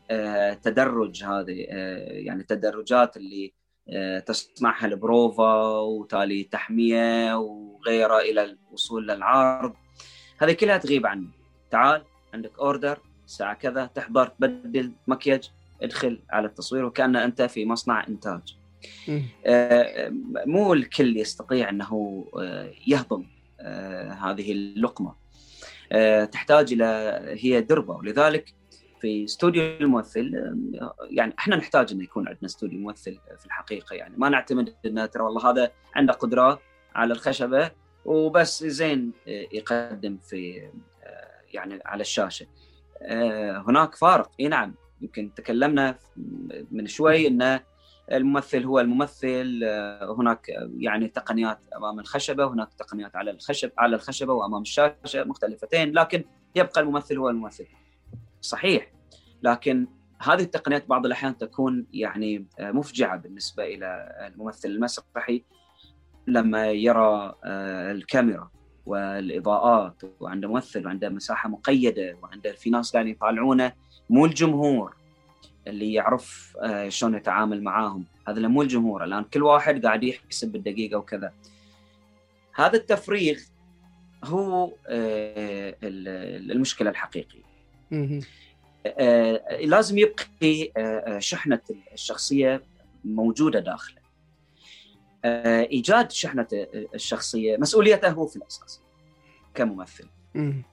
[0.55, 1.67] تدرج هذه
[2.09, 3.53] يعني التدرجات اللي
[4.27, 9.73] تصنعها البروفا وتالي تحمية وغيره إلى الوصول للعرض.
[10.39, 11.29] هذه كلها تغيب عنه.
[11.71, 12.05] تعال
[12.35, 13.08] عندك أوردر.
[13.29, 15.51] الساعة كذا تحضر تبدل مكياج
[15.83, 18.57] ادخل على التصوير وكأن أنت في مصنع إنتاج.
[19.47, 20.09] آه
[20.47, 23.25] مو الكل يستطيع أنه آه يهضم
[23.61, 25.15] آه هذه اللقمة.
[25.93, 27.97] آه تحتاج إلى هي دربة.
[27.97, 28.55] ولذلك
[29.01, 30.33] في استوديو الممثل
[30.81, 33.95] آه، يعني إحنا نحتاج إنه يكون عندنا استوديو ممثل في الحقيقة.
[33.95, 36.61] يعني ما نعتمد إنه ترى والله هذا عنده قدرات
[36.95, 37.71] على الخشبة
[38.05, 40.71] وبس زين آه، يقدم في
[41.05, 42.45] آه، يعني على الشاشة.
[42.45, 42.68] آه،
[43.69, 44.31] هناك فارق.
[44.41, 45.99] إي نعم يمكن تكلمنا
[46.71, 47.61] من شوي إن
[48.13, 54.33] الممثل هو الممثل آه، هناك يعني تقنيات أمام الخشبة هناك تقنيات على الخشب على الخشبة
[54.33, 56.25] وأمام الشاشة مختلفتين لكن
[56.57, 57.67] يبقى الممثل هو الممثل.
[58.41, 58.93] صحيح
[59.43, 59.87] لكن
[60.23, 65.45] هذه التقنيات بعض الأحيان تكون يعني آه، مفجعة بالنسبة إلى الممثل المسرحي
[66.27, 68.51] لما يرى الكاميرا.
[68.89, 73.73] والإضاءات وعنده ممثل وعنده مساحة مقيدة وعنده في ناس قاعدين يطالعونه
[74.11, 74.97] مو الجمهور
[75.67, 78.05] اللي يعرف آه، شلون يتعامل معاهم.
[78.29, 81.33] هذا مو الجمهور الآن كل واحد قاعد يحسب بالدقيقة وكذا.
[82.55, 83.41] هذا التفريغ
[84.25, 87.43] هو آه، المشكلة الحقيقية.
[88.87, 90.73] آه، لازم يبقي
[91.19, 91.61] شحنة
[91.93, 92.63] الشخصية
[93.05, 93.98] موجودة داخله.
[95.25, 96.47] إيجاد شحنة
[96.95, 98.83] الشخصية مسؤوليته هو في الأساس
[99.55, 100.09] كممثل.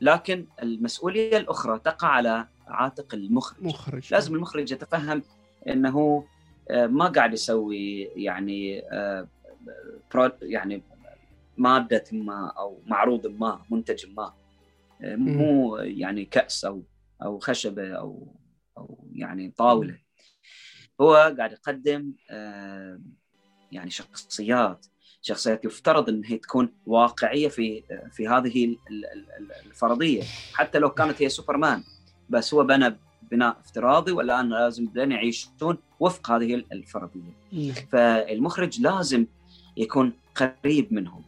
[0.01, 3.63] لكن المسؤولية الأخرى تقع على عاتق المخرج.
[3.63, 4.13] مخرج.
[4.13, 5.23] لازم المخرج يتفهم
[5.67, 6.25] إنه
[6.69, 9.27] آه، ما قاعد يسوي يعني آه،
[10.41, 10.83] يعني
[11.57, 14.33] مادة ما أو معروض ما منتج ما.
[15.01, 16.83] آه، مو يعني كأس أو
[17.23, 18.27] أو خشبة أو
[18.77, 19.97] أو يعني طاولة.
[21.01, 22.99] هو قاعد يقدم آه،
[23.71, 24.85] يعني شخصيات
[25.21, 28.75] شخصيات يفترض إن هي تكون واقعية في في هذه
[29.65, 31.83] الفرضية حتى لو كانت هي سوبرمان.
[32.29, 32.97] بس هو بنى
[33.31, 37.31] بناء افتراضي والآن لازم يعيشون وفق هذه الفرضية.
[37.91, 39.25] فالمخرج لازم
[39.77, 41.23] يكون قريب منهم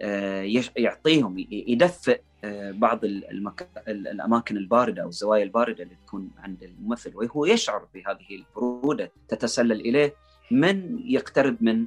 [0.00, 3.68] آه، يعطيهم يدفئ آه، بعض المك...
[3.88, 10.14] الأماكن الباردة أو الزوايا الباردة اللي تكون عند الممثل وهو يشعر بهذه البرودة تتسلل إليه.
[10.50, 11.86] من يقترب من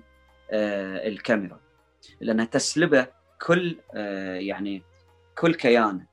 [0.52, 1.60] آه، الكاميرا
[2.22, 3.08] لأنها تسلبه
[3.48, 3.78] كل
[4.40, 4.84] يعني
[5.38, 6.06] كل كيانه.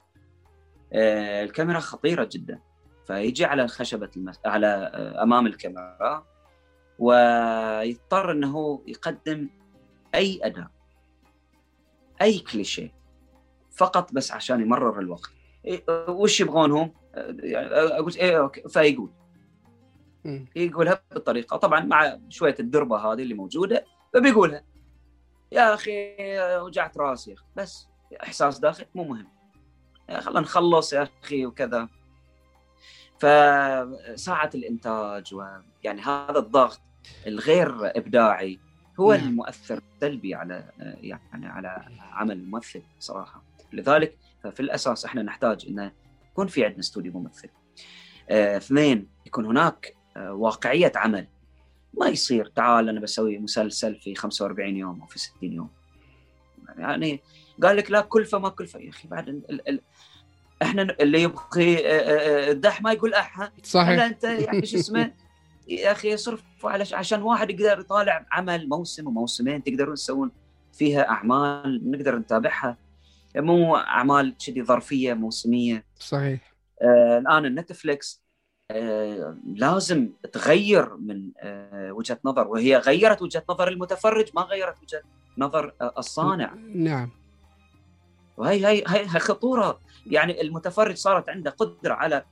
[0.92, 2.60] الكاميرا خطيرة جدا.
[3.06, 4.40] فيجي على خشبة المس...
[4.46, 4.66] على
[5.22, 6.26] أمام الكاميرا
[6.98, 9.48] ويضطر إنه يقدم
[10.14, 10.70] أي اداء
[12.22, 12.94] أي كليشيه
[13.70, 15.30] فقط بس عشان يمرر الوقت.
[15.64, 16.92] إيه وش يبغونهم؟
[17.40, 19.10] يعني أقول إيه أوكي فيقول
[20.56, 24.64] يقولها بالطريقة طبعا مع شوية الدربة هذه اللي موجودة فبيقولها
[25.52, 26.16] يا أخي
[26.58, 27.30] وجعت راسي.
[27.30, 27.88] يا أخي بس
[28.22, 29.28] إحساس داخلي مو مهم.
[30.18, 31.88] خلينا نخلص يا أخي وكذا.
[33.18, 36.80] فساعة الإنتاج ويعني هذا الضغط
[37.26, 38.58] الغير إبداعي
[39.00, 39.28] هو نعم.
[39.28, 43.42] المؤثر السلبي على يعني على عمل الممثل صراحة.
[43.72, 45.92] لذلك ففي الأساس إحنا نحتاج أن
[46.30, 47.48] يكون في عندنا استوديو ممثل.
[48.30, 51.26] آه، اثنين يكون هناك واقعية عمل.
[52.00, 55.70] ما يصير تعال أنا بسوي مسلسل في 45 يوم أو في 60 يوم.
[56.78, 57.20] يعني
[57.62, 59.80] قال لك لا كلفة ما كلفة يا أخي بعد ال ال
[60.62, 64.02] إحنا اللي يبغي آه، آه، آه، الدح ما يقول اح صحيح.
[64.02, 65.12] أنت يعني شو اسمه؟
[65.68, 70.30] يا أخي صرف على عشان واحد يقدر يطالع عمل موسم وموسمين تقدرون تسوون
[70.72, 72.76] فيها أعمال نقدر نتابعها.
[73.36, 75.84] مو أعمال كذي ظرفية موسمية.
[75.98, 76.54] صحيح.
[76.82, 78.23] آه الآن النتفلكس
[79.54, 82.48] لازم تغير من آه وجهة نظر.
[82.48, 85.02] وهي غيرت وجهة نظر المتفرج ما غيرت وجهة
[85.38, 86.54] نظر آه الصانع.
[86.74, 87.10] نعم.
[88.36, 89.80] وهي هي هي خطورة.
[90.06, 92.24] يعني المتفرج صارت عنده قدرة على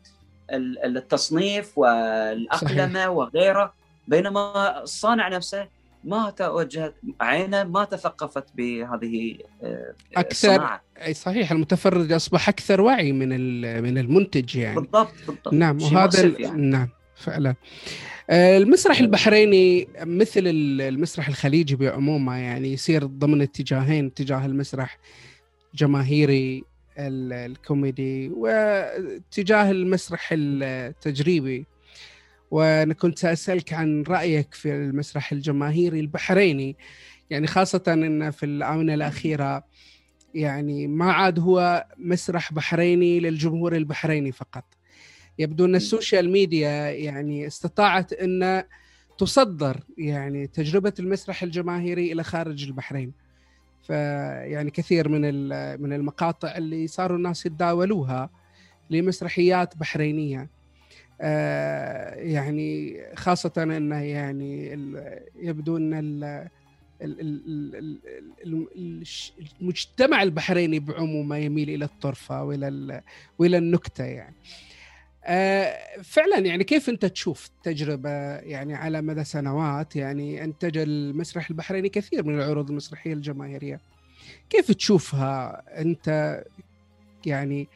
[0.51, 3.09] التصنيف والاقلمه صحيح.
[3.09, 3.75] وغيره
[4.09, 5.69] بينما الصانع نفسه
[6.05, 13.29] ما توجهت عينه ما تثقفت بهذه آه، أكثر أي صحيح المتفرج أصبح أكثر وعي من
[13.83, 14.81] من المنتج يعني.
[14.81, 15.55] بالضبط بالضبط.
[15.55, 16.63] نعم وهذا يعني.
[16.63, 17.55] نعم فعلا.
[18.31, 24.99] آه، المسرح البحريني مثل المسرح الخليجي بعمومه يعني يصير ضمن اتجاهين اتجاه المسرح
[25.75, 26.65] جماهيري
[26.99, 31.67] الكوميدي واتجاه المسرح التجريبي.
[32.53, 36.77] وأنا كنت ساسالك عن رأيك في المسرح الجماهيري البحريني.
[37.31, 39.65] يعني خاصة إن في الآونة الأخيرة
[40.35, 44.65] يعني ما عاد هو مسرح بحريني للجمهور البحريني فقط.
[45.39, 48.65] يبدو أن السوشيال ميديا يعني استطاعت أن
[49.19, 53.13] تصدر يعني تجربة المسرح الجماهيري إلى خارج البحرين.
[53.87, 55.23] فيعني كثير من
[55.83, 58.31] من المقاطع اللي صاروا الناس يتداولوها
[58.91, 60.62] لمسرحيات بحرينية.
[61.21, 64.73] يعني خاصة إنه يعني
[65.37, 66.49] يبدو إن
[69.61, 73.03] المجتمع البحريني بعمومه يميل إلى الطرفة وإلى
[73.39, 74.35] وإلى النكتة يعني.
[75.25, 81.89] آه، فعلا يعني كيف أنت تشوف تجربه يعني على مدى سنوات يعني أنتج المسرح البحريني
[81.89, 83.81] كثير من العروض المسرحية الجماهيرية
[84.51, 86.41] كيف تشوفها أنت
[87.27, 87.69] يعني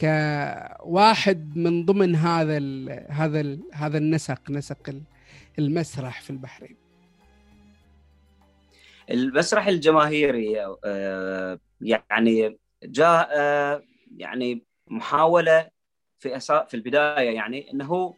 [0.00, 4.94] كواحد من ضمن هذا ال هذا ال هذا النسق نسق
[5.58, 6.76] المسرح في البحرين
[9.10, 13.82] المسرح الجماهيري آه، يعني جاء آه،
[14.16, 15.68] يعني محاولة
[16.18, 16.40] في.
[16.40, 18.14] في البداية يعني إنه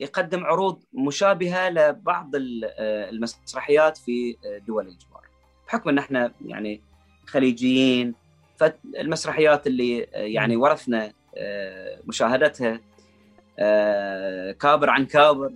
[0.00, 5.28] يقدم عروض مشابهة لبعض آه، المسرحيات في دول الجوار
[5.66, 6.82] بحكم إن إحنا يعني
[7.26, 8.14] خليجيين
[8.58, 11.12] فالمسرحيات اللي آه، يعني ورثنا
[12.04, 12.80] مشاهدتها
[14.52, 15.52] كابر عن كابر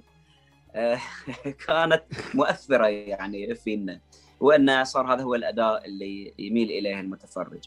[1.67, 4.01] كانت مؤثرة يعني فينا
[4.41, 7.65] وإن صار هذا هو الأداء اللي يميل إليه المتفرج.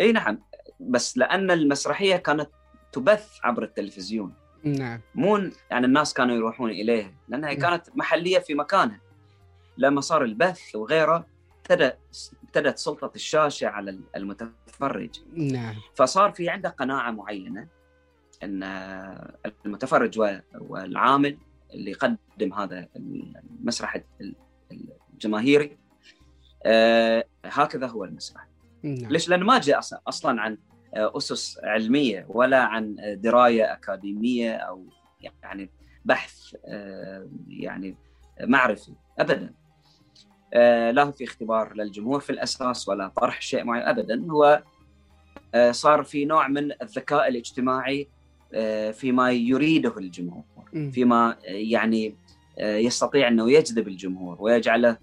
[0.00, 0.38] إي نعم
[0.80, 2.48] بس لأن المسرحية كانت
[2.92, 4.34] تبث عبر التلفزيون
[4.64, 5.36] نعم مو
[5.70, 7.60] يعني الناس كانوا يروحون إليها لأنها نعم.
[7.60, 9.00] كانت محلية في مكانها
[9.78, 11.26] لما صار البث وغيره
[11.60, 11.90] ابتدى
[12.56, 17.68] ابتدت سلطة الشاشة على المتفرج نعم فصار في عنده قناعة معينة
[18.42, 18.62] إن
[19.66, 20.20] المتفرج
[20.60, 21.38] والعامل
[21.74, 24.02] اللي يقدم هذا المسرح
[25.14, 25.76] الجماهيري
[26.66, 28.48] آه، هكذا هو المسرح
[28.82, 29.10] نعم.
[29.10, 29.78] ليش؟ لأنه ما جاء
[30.08, 30.58] أصلا عن
[30.94, 34.84] آه، أسس علمية ولا عن دراية أكاديمية أو
[35.42, 35.70] يعني
[36.04, 37.96] بحث آه، يعني
[38.40, 39.54] معرفي ابدا
[40.92, 44.62] لا في اختبار للجمهور في الأساس ولا طرح شيء معين ابدا هو
[45.54, 48.08] آه، صار في نوع من الذكاء الاجتماعي
[48.54, 50.44] آه، فيما يريده الجمهور.
[50.92, 52.14] فيما آه، يعني
[52.58, 54.98] آه، يستطيع أنه يجذب الجمهور ويجعله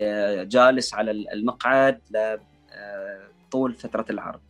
[0.00, 2.40] آه، جالس على المقعد آه،
[3.50, 4.40] طول فترة العرض.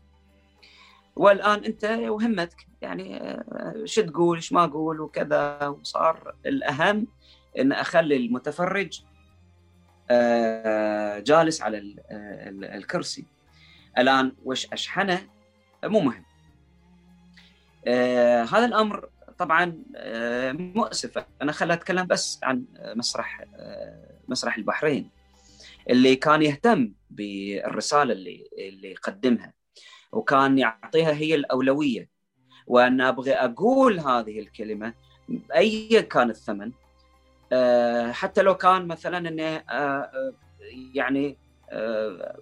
[1.16, 7.06] والآن أنت وهمتك يعني آه، شو تقول إيش ما أقول وكذا وصار الأهم
[7.58, 9.13] إن أخلي المتفرج آه،
[11.20, 13.24] جالس على آه، ال- الكرسي.
[13.98, 15.20] الآن وش أشحنه
[15.84, 16.24] مو مهم.
[17.86, 24.56] آه، هذا الأمر طبعا آه، مؤسف أنا خليني أتكلم بس عن آه، مسرح آه، مسرح
[24.56, 25.10] البحرين
[25.90, 29.52] اللي كان يهتم بالرسالة اللي اللي يقدمها
[30.12, 32.08] وكان يعطيها هي الأولوية
[32.66, 34.94] وأنا أبغى أقول هذه الكلمة
[35.54, 36.83] ايا كان الثمن آه،
[38.12, 40.32] حتى لو كان مثلا إنه آه، آه،
[40.94, 41.36] يعني
[41.70, 42.38] آه،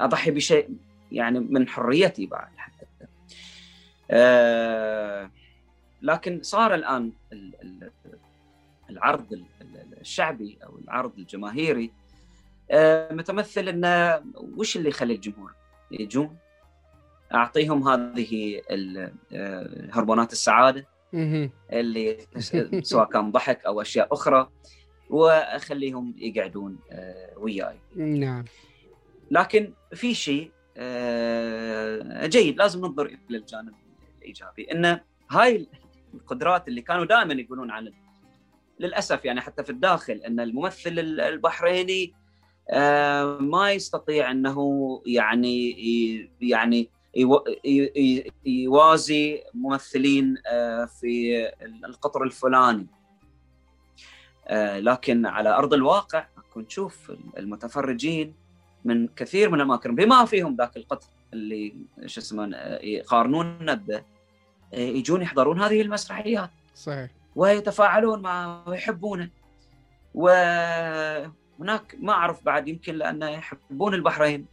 [0.00, 0.68] أضحي بشيء
[1.12, 2.86] يعني من حريتي بعد حتى
[4.10, 5.30] آه،
[6.02, 7.90] لكن صار الآن ال- ال-
[8.90, 11.90] العرض ال- ال- الشعبي أو العرض الجماهيري
[12.70, 14.22] آه، متمثل إنه
[14.56, 15.52] وش اللي يخلي الجمهور
[15.90, 16.36] يجون
[17.34, 18.62] أعطيهم هذه
[19.32, 20.86] آه، هرمونات السعادة.
[21.72, 22.18] اللي
[22.82, 24.50] سواء كان ضحك أو أشياء أخرى
[25.10, 27.78] وأخليهم يقعدون آه، وياي.
[27.96, 28.44] نعم.
[29.30, 33.74] لكن في شيء آه، جيد لازم ننظر إلى الجانب
[34.18, 35.00] الإيجابي إن
[35.30, 35.66] هاي
[36.14, 37.92] القدرات اللي كانوا دائما يقولون عن
[38.80, 42.14] للأسف يعني حتى في الداخل إن الممثل البحريني
[42.70, 45.70] آه، ما يستطيع إنه يعني
[46.40, 46.90] يعني
[48.46, 51.42] يوازي ممثلين آه، في
[51.84, 52.86] القطر الفلاني.
[54.46, 58.34] آه، لكن على أرض الواقع كنت تشوف المتفرجين
[58.84, 61.74] من كثير من الأماكن بما فيهم ذاك القطر اللي
[62.06, 64.02] شو اسمه آه، يقارنون به
[64.72, 66.50] يجون يحضرون هذه المسرحيات.
[66.74, 67.10] صحيح.
[67.36, 69.30] ويتفاعلون معه ويحبونه.
[70.14, 74.46] وهناك ما أعرف بعد يمكن لأنه يحبون البحرين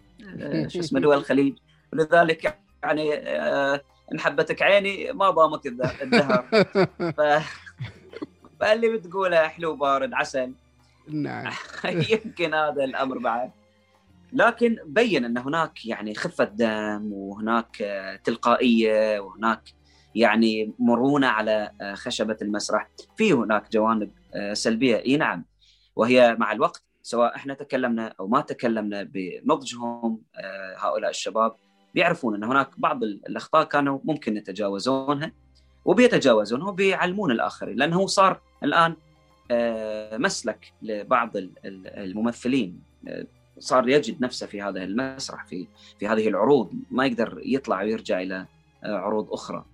[0.68, 1.58] شو اسمه دول الخليج.
[1.94, 3.82] ولذلك يعني آه،
[4.14, 6.46] إن حبتك عيني ما ضامك الد- الدهر
[7.18, 7.22] ف...
[8.60, 10.54] فاللي بتقوله حلو بارد عسل.
[11.08, 11.54] نعم.
[12.12, 13.52] يمكن هذا الأمر بعد.
[14.34, 19.62] لكن بين إن هناك يعني خفة دم وهناك آه، تلقائية وهناك
[20.16, 24.12] يعني مرونة على آه، خشبة المسرح في هناك جوانب
[24.54, 24.96] سلبية.
[25.06, 25.46] إي نعم.
[25.96, 30.22] وهي مع الوقت سواء إحنا تكلمنا أو ما تكلمنا بنضجهم
[30.78, 31.56] هؤلاء الشباب
[31.96, 35.32] بيعرفون أن هناك بعض ال- الأخطاء كانوا ممكن يتجاوزونها
[35.86, 38.96] وبيتجاوزونها وبيعلمون الآخرين لأنه صار الآن
[39.52, 43.28] آه، مسلك لبعض ال- ال- الممثلين آه،
[43.60, 45.68] صار يجد نفسه في هذا المسرح في
[46.00, 48.46] في هذه العروض ما يقدر يطلع ويرجع إلى
[48.84, 49.66] آه، عروض أخرى.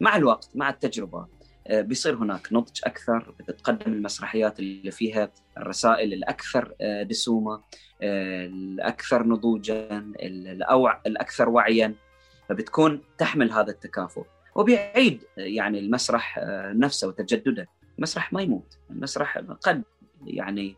[0.00, 1.26] مع الوقت مع التجربة
[1.70, 7.62] بيصير هناك نضج أكثر بتتقدم المسرحيات اللي فيها الرسائل الأكثر دسومة
[8.02, 11.94] الأكثر نضوجا الأوع الأكثر وعيا
[12.48, 14.24] فبتكون تحمل هذا التكافؤ
[14.54, 17.68] وبيعيد يعني المسرح آه، نفسه وتجدده
[17.98, 19.82] المسرح ما يموت المسرح قد
[20.26, 20.74] يعني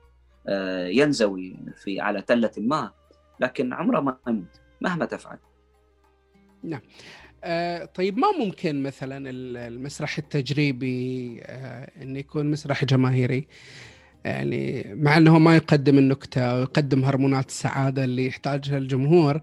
[0.48, 2.90] آه، ينزوي في على تلة ما
[3.40, 5.38] لكن عمره ما يموت مهما تفعل.
[7.44, 11.38] آه، طيب ما ممكن مثلا ال- المسرح التجريبي
[12.02, 13.48] انه يكون مسرح جماهيري؟
[14.24, 19.40] يعني مع إنه ما يقدم النكتة ويقدم هرمونات السعادة اللي يحتاجها الجمهور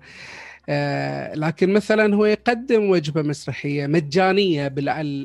[0.70, 4.74] آه، لكن مثلا هو يقدم وجبة مسرحية مجانية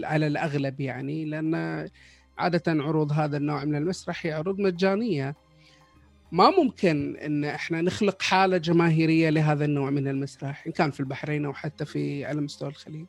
[0.04, 1.54] على الأغلب يعني لأن
[2.38, 5.34] عادة عروض هذا النوع من المسرح هي عروض مجانية
[6.32, 11.44] ما ممكن إن إحنا نخلق حالة جماهيرية لهذا النوع من المسرح إن كان في البحرين
[11.44, 13.06] أو حتى في على مستوى الخليج.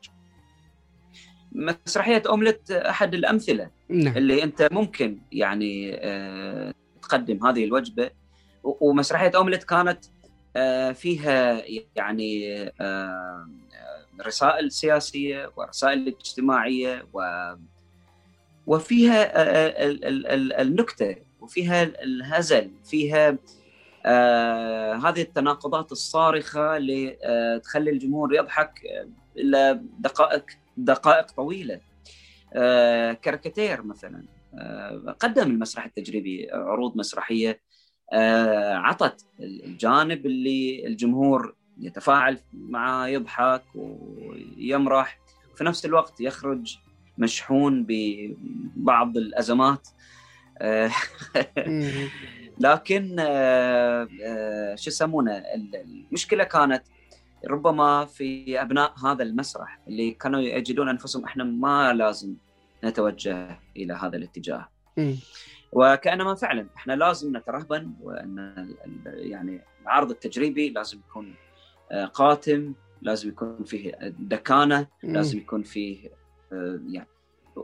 [1.52, 4.16] مسرحية أومليت أحد الأمثلة نعم.
[4.16, 8.10] اللي انت ممكن يعني آه، تقدم هذه الوجبة.
[8.64, 10.04] ومسرحية أومليت كانت
[10.56, 11.62] آه، فيها
[11.96, 13.48] يعني آه،
[14.26, 17.20] رسائل سياسية ورسائل اجتماعية و
[18.66, 23.38] وفيها آه، ال- ال- ال- النكتة وفيها الهزل فيها
[24.06, 28.80] آه، هذه التناقضات الصارخة اللي آه، تخلي الجمهور يضحك
[29.36, 30.44] إلى دقائق
[30.76, 31.80] دقائق طويلة.
[33.22, 34.24] كاريكاتير مثلا.
[34.54, 37.60] آه، قدم المسرح التجريبي عروض مسرحية.
[38.12, 45.18] آه، عطت الجانب اللي الجمهور يتفاعل معاه يضحك ويمرح.
[45.56, 46.78] في نفس الوقت يخرج
[47.18, 49.88] مشحون ببعض الأزمات.
[50.58, 50.90] آه،
[52.60, 55.42] لكن آه، شو يسمونه
[55.74, 56.82] المشكلة كانت
[57.50, 62.34] ربما في أبناء هذا المسرح اللي كانوا يجدون أنفسهم إحنا ما لازم
[62.84, 64.68] نتوجه إلى هذا الاتجاه.
[65.72, 68.68] وكانما فعلا إحنا لازم نترهبن وأن
[69.04, 71.34] يعني العرض التجريبي لازم يكون
[71.92, 76.08] آه، قاتم، لازم يكون فيه دكانة، لازم يكون فيه
[76.52, 77.08] آه، يعني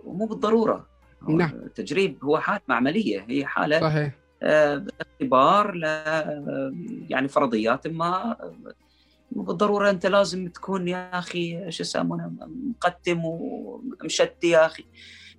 [0.05, 0.87] مو بالضرورة.
[1.29, 1.51] نعم.
[1.51, 4.15] التجريب هو حالة معملية هي حالة صحيح.
[4.43, 5.85] آه، اختبار ل
[7.11, 8.37] يعني فرضيات ما
[9.31, 14.85] بالضرورة أنت لازم تكون يا أخي شو يسمونه؟ مقدم ومشتي يا أخي.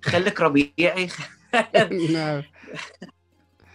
[0.02, 1.08] خليك ربيعي.
[2.14, 2.42] نعم.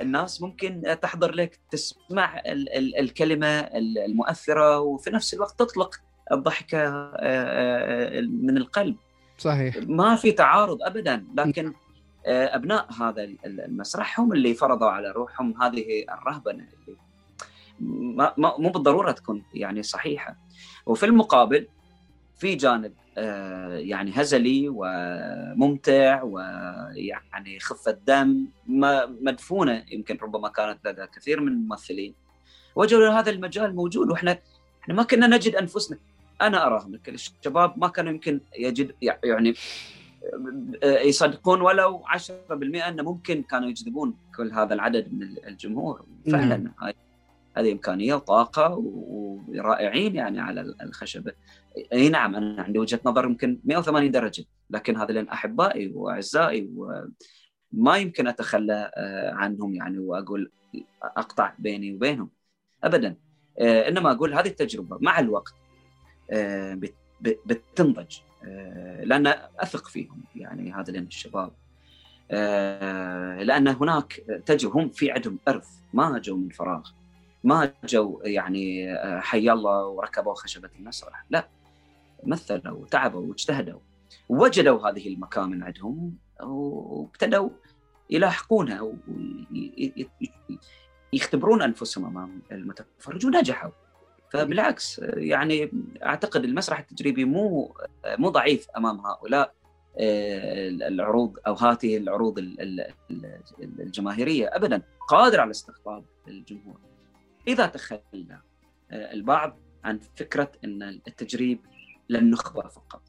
[0.01, 3.47] الناس ممكن تحضر لك تسمع ال- ال- الكلمة
[4.05, 5.95] المؤثرة وفي نفس الوقت تطلق
[6.31, 8.95] الضحكة آه، آه، من القلب.
[9.37, 9.77] صحيح.
[9.87, 11.73] ما في تعارض ابدا لكن
[12.25, 16.97] آه، أبناء هذا المسرح هم اللي فرضوا على روحهم هذه الرهبنة اللي
[17.79, 20.35] ما مو بالضرورة تكون يعني صحيحة.
[20.85, 21.67] وفي المقابل
[22.37, 28.47] في جانب آه، يعني هزلي وممتع ويعني خفة دم
[29.21, 32.13] مدفونة يمكن ربما كانت لدى كثير من الممثلين.
[32.75, 34.39] وجدوا هذا المجال موجود وإحنا
[34.83, 35.97] إحنا ما كنا نجد أنفسنا.
[36.41, 39.53] أنا اراهم الشباب ما كانوا يمكن يجد يعني
[40.83, 42.21] يصدقون ولو 10%
[42.87, 46.05] إنه ممكن كانوا يجذبون كل هذا العدد من الجمهور.
[46.31, 46.95] فعلا هاي
[47.57, 51.31] هذه إمكانية وطاقة ورائعين يعني على الخشبه
[51.93, 57.97] إي نعم أنا عندي وجهة نظر يمكن 180 درجة لكن هذا لأن أحبائي وأعزائي وما
[57.97, 60.51] يمكن أتخلى آه، عنهم يعني وأقول
[61.03, 62.29] أقطع بيني وبينهم
[62.83, 63.15] ابدا.
[63.59, 65.53] آه، إنما أقول هذه التجربة مع الوقت
[66.31, 66.79] آه،
[67.21, 68.17] بتنضج
[69.03, 69.27] لأن
[69.59, 71.51] أثق فيهم يعني هذا لأن الشباب.
[73.41, 74.13] لأن هناك
[74.45, 76.91] تجربة هم في عندهم إرث ما جو من فراغ.
[77.47, 81.47] ما جو يعني آه، حي الله وركبوا خشبة المسرح لا
[82.23, 83.79] مثلوا وتعبوا واجتهدوا
[84.29, 87.49] ووجدوا هذه المكامن عندهم وابتدوا
[88.09, 88.93] يلاحقونها
[91.13, 93.71] ويختبرون أنفسهم أمام المتفرج ونجحوا.
[94.29, 95.71] فبالعكس يعني
[96.03, 97.75] أعتقد المسرح التجريبي مو
[98.07, 99.53] مو ضعيف أمام هؤلاء
[99.99, 102.39] آه، العروض أو هذه العروض
[103.59, 106.87] الجماهيرية ابدا قادر على استقطاب الجمهور.
[107.47, 108.01] إذا تخلى
[108.91, 111.59] آه، البعض عن فكرة إن التجريب
[112.09, 113.01] للنخبه فقط.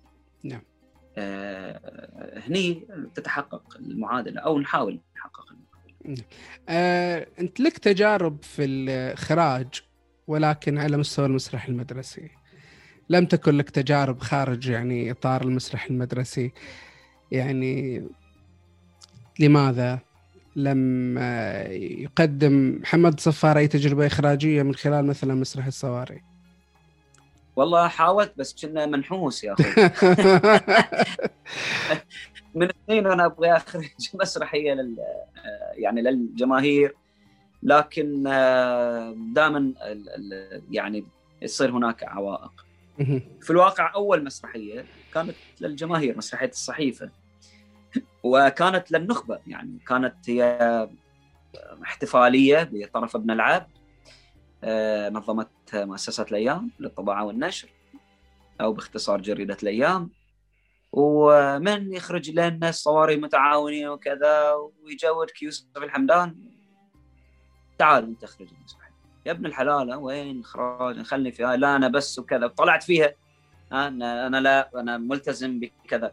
[0.45, 0.63] نعم.
[1.17, 6.25] آه هني تتحقق المعادلة أو نحاول نحقق المعادلة.
[6.69, 9.83] آه، أنت لك تجارب في الاخراج
[10.27, 12.31] ولكن على مستوى المسرح المدرسي.
[13.09, 16.53] لم تكن لك تجارب خارج يعني إطار المسرح المدرسي.
[17.33, 18.05] يعني
[19.41, 20.08] لماذا؟
[20.57, 21.19] لم
[21.71, 26.23] يقدم محمد صفار أي تجربة إخراجية من خلال مثلا مسرح الصواري.
[27.57, 29.65] والله حاولت بس كنا منحوس يا أخي.
[32.55, 33.89] من سنين وأنا أبغى أخرج
[34.23, 34.97] مسرحية لل
[35.73, 36.95] يعني للجماهير
[37.63, 38.23] لكن
[39.35, 39.73] دائما
[40.71, 41.05] يعني
[41.43, 42.67] يصير هناك عوائق.
[43.41, 44.85] في الواقع أول مسرحية
[45.15, 47.11] كانت للجماهير مسرحية الصحيفة.
[48.23, 50.89] وكانت للنخبة يعني كانت هي
[51.83, 53.79] احتفالية بطرف ابن العبد
[54.65, 57.69] آه، نظمت مؤسسة الأيام للطباعة والنشر
[58.61, 60.11] أو باختصار جريدة الأيام.
[60.93, 66.37] ومن يخرج لنا الصواري متعاونين وكذا ويجودك يوسف الحمدان.
[67.79, 68.49] تعال أنت اخرج
[69.27, 72.47] يا ابن الحلال وين إخراج؟ خلني فيها لا أنا بس وكذا.
[72.47, 73.15] طلعت فيها.
[73.73, 76.13] أنا أنا لا أنا ملتزم بكذا.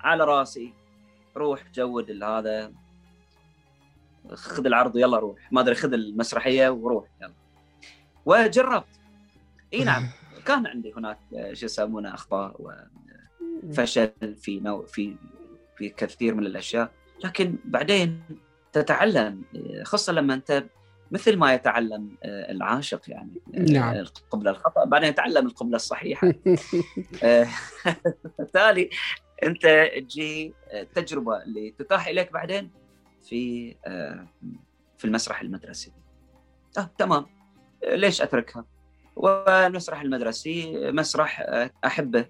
[0.00, 0.74] على رأسي
[1.36, 2.72] روح جود هذا.
[4.32, 5.52] خذ العرض ويلا روح.
[5.52, 7.32] ما أدري خذ المسرحية وروح يلا.
[8.26, 9.00] وجربت.
[9.74, 10.08] إي نعم.
[10.46, 11.18] كان عندي هناك
[11.52, 12.60] شو يسمونه أخطاء
[13.62, 15.16] وفشل في نوع في
[15.76, 16.90] في كثير من الأشياء.
[17.24, 18.22] لكن بعدين
[18.72, 19.42] تتعلم
[19.82, 20.64] خاصه لما أنت
[21.10, 23.94] مثل ما يتعلم العاشق يعني نعم.
[23.94, 26.32] القبلة الخطأ بعدين يتعلم القبلة الصحيحة.
[28.38, 28.90] بالتالي
[29.44, 32.70] انت تجي التجربه اللي تتاح إليك بعدين
[33.28, 34.28] في آه،
[34.98, 35.92] في المسرح المدرسي.
[36.78, 37.26] آه تمام.
[37.84, 38.64] ليش أتركها؟
[39.16, 42.26] والمسرح المدرسي مسرح آه، أحبه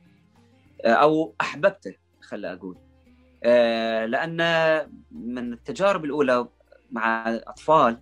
[0.84, 2.76] آه، أو أحببته خلي أقول.
[4.10, 4.36] لأن
[5.10, 6.48] من التجارب الأولى
[6.90, 8.00] مع اطفال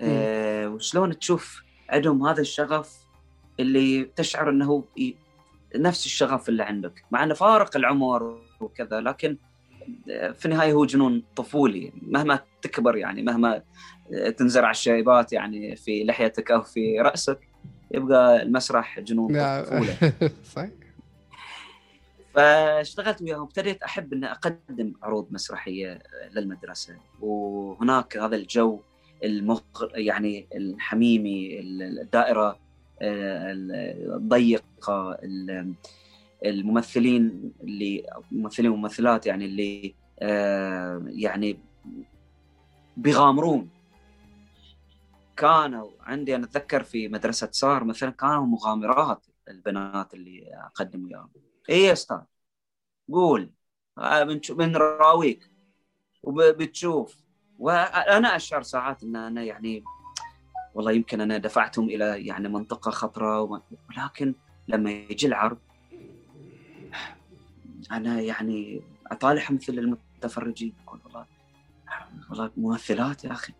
[0.00, 3.06] آه، وشلون تشوف عندهم هذا الشغف
[3.60, 4.84] اللي تشعر إنه
[5.76, 9.36] نفس الشغف اللي عندك مع إنه فارق العمر وكذا لكن
[10.34, 13.62] في النهاية هو جنون طفولي مهما تكبر يعني مهما
[14.36, 17.48] تنزرع الشيبات يعني في لحيتك أو في رأسك
[17.90, 19.28] يبقى المسرح جنون.
[19.62, 20.12] طفوله
[20.54, 20.70] صحيح
[22.34, 26.02] فاشتغلت وياهم ابتديت أحب ان أقدم عروض مسرحية
[26.36, 28.80] للمدرسة وهناك هذا الجو
[29.24, 29.60] المغ...
[29.94, 32.58] يعني الحميمي الدائرة
[33.02, 35.74] الضيقة ال-
[36.44, 41.58] الممثلين اللي ممثلين وممثلات يعني اللي آه، يعني
[42.96, 43.70] بيغامرون.
[45.36, 51.30] كانوا عندي أنا أتذكر في مدرسة سار مثلا كانوا مغامرات البنات اللي أقدم وياهم.
[51.68, 52.18] إيه يا أستاذ؟
[53.12, 53.50] قول.
[53.98, 55.50] آه، بنراويك
[56.22, 57.16] وبتشوف
[57.58, 59.84] وأنا أشعر ساعات إن أنا يعني
[60.74, 64.34] والله يمكن أنا دفعتهم إلى يعني منطقة خطرة ولكن
[64.68, 65.58] لما يجي العرض
[67.92, 70.74] أنا يعني اطالعهم مثل المتفرجين.
[70.86, 71.26] أقول والله
[72.30, 73.52] والله ممثلات يا أخي.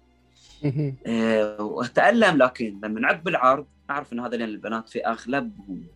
[1.07, 5.87] آه، وأتألم لكن لما نعب العرض اعرف إن هذول البنات في أغلبهم.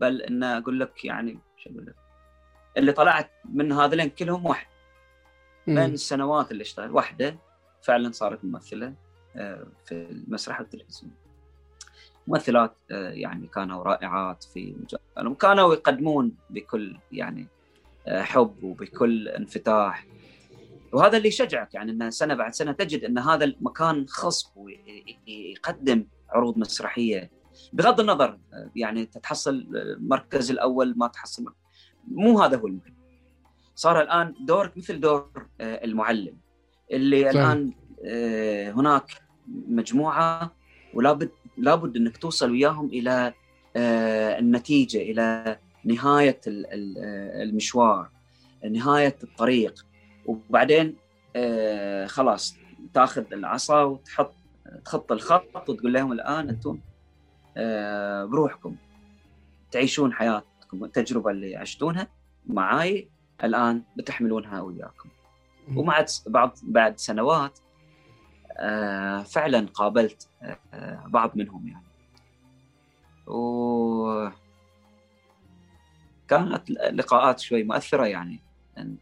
[0.00, 1.94] بل إن أقول لك يعني شو أقول لك؟
[2.76, 4.66] اللي طلعت من هذولين كلهم واحد.
[5.66, 5.78] من.
[5.78, 6.90] السنوات اللي اشتغل.
[6.90, 7.38] واحدة
[7.82, 8.94] فعلا صارت ممثلة.
[9.84, 11.12] في المسرح والتلفزيون
[12.26, 14.74] ممثلات آه، يعني كانوا رائعات في
[15.16, 15.34] مجالهم.
[15.34, 17.46] كانوا يقدمون بكل يعني
[18.06, 20.06] آه، حب وبكل انفتاح.
[20.92, 26.58] وهذا اللي يشجعك يعني إن سنة بعد سنة تجد إن هذا المكان خصب ويقدم عروض
[26.58, 27.30] مسرحية.
[27.72, 31.54] بغض النظر آه، يعني تتحصل المركز الأول ما تحصل
[32.08, 32.94] مو هذا هو المهم.
[33.74, 36.36] صار الآن دورك مثل دور آه، المعلم.
[36.92, 37.36] اللي صحيح.
[37.36, 37.83] الآن آه،
[38.72, 39.22] هناك
[39.68, 40.52] مجموعة
[40.94, 43.32] ولابد لابد إنك توصل وياهم إلى
[43.76, 48.08] آه، النتيجة إلى نهاية آه، المشوار
[48.70, 49.86] نهاية الطريق.
[50.26, 50.96] وبعدين
[51.36, 52.56] آه، خلاص
[52.94, 54.34] تاخذ العصا وتحط
[54.84, 56.78] تخط الخط وتقول لهم الآن أنتم
[57.56, 58.76] آه، بروحكم.
[59.70, 60.84] تعيشون حياتكم.
[60.84, 62.08] التجربة اللي عشتونها
[62.46, 63.08] معاي
[63.44, 65.08] الآن بتحملونها وياكم.
[65.76, 67.63] ومع بعض بعد سنوات آه،
[69.24, 70.28] فعلا قابلت
[70.74, 71.84] آه، بعض منهم يعني.
[73.26, 74.28] و
[76.28, 78.40] كانت لقاءات شوي مؤثرة يعني
[78.76, 78.96] يعني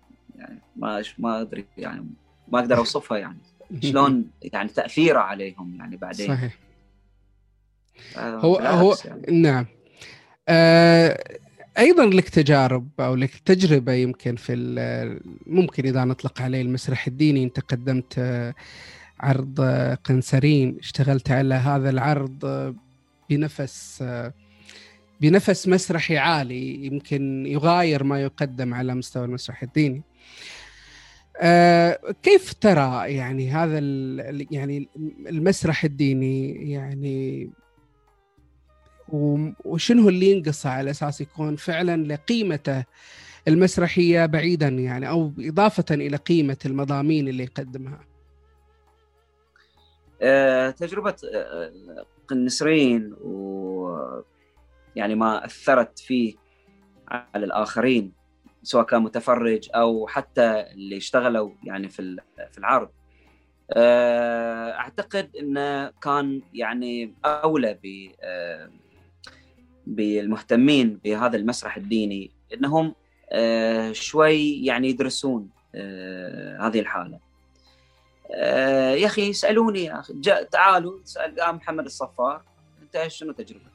[0.76, 2.06] ما ما أدري يعني
[2.48, 3.38] ما أقدر أوصفها يعني.
[3.82, 6.58] شلون يعني تأثيره عليهم يعني بعدين؟ صحيح.
[8.16, 9.40] آه، هو- هو- يعني.
[9.42, 9.66] نعم.
[10.48, 11.24] آه،
[11.78, 17.44] أيضا لك تجارب أو لك تجربة يمكن في ال- ممكن إذا نطلق عليه المسرح الديني
[17.44, 18.54] أنت قدمت آه،
[19.22, 22.74] عرض آه، قنسرين اشتغلت على هذا العرض آه،
[23.30, 24.34] بنفس آه،
[25.20, 26.86] بنفس مسرحي عالي.
[26.86, 30.02] يمكن يغاير ما يقدم على مستوى المسرح الديني.
[32.22, 33.78] كيف ترى يعني هذا
[34.50, 34.88] يعني
[35.26, 37.50] المسرح الديني يعني
[39.64, 42.84] وشنو اللي ينقصه على أساس يكون فعلا لقيمته
[43.48, 48.11] المسرحية بعيدا يعني أو إضافة إلى قيمة المضامين اللي يقدمها.
[50.22, 51.72] آه، تجربة آه،
[52.28, 54.22] قنسرين و
[54.96, 56.34] يعني ما أثرت فيه
[57.08, 58.12] على الآخرين
[58.62, 62.16] سواء كان متفرج أو حتى اللي اشتغلوا يعني في
[62.52, 62.88] في العرض.
[63.70, 68.70] آه، أعتقد أنه كان يعني أولى ب آه،
[69.86, 72.94] بالمهتمين بهذا المسرح الديني أنهم
[73.32, 77.31] آه، شوي يعني يدرسون آه، هذه الحالة.
[78.34, 80.14] آه، يا أخي يسالوني يا أخي
[80.52, 80.98] تعالوا
[81.40, 82.42] قام محمد الصفار
[82.82, 83.72] انت شنو تجربتك؟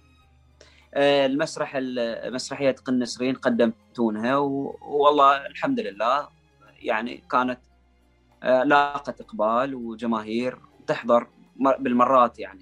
[0.93, 6.27] آه، المسرح ال- مسرحية قنسرين قدمتونها و- والله الحمد لله
[6.81, 7.59] يعني كانت
[8.43, 12.61] آه، لاقت إقبال وجماهير تحضر مر- بالمرات يعني.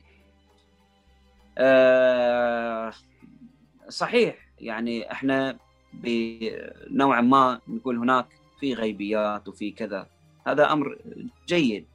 [3.90, 5.58] صحيح يعني إحنا
[5.94, 8.26] بنوعا ما نقول هناك
[8.60, 10.08] في غيبيات وفي كذا
[10.48, 10.98] هذا أمر
[11.48, 11.86] جيد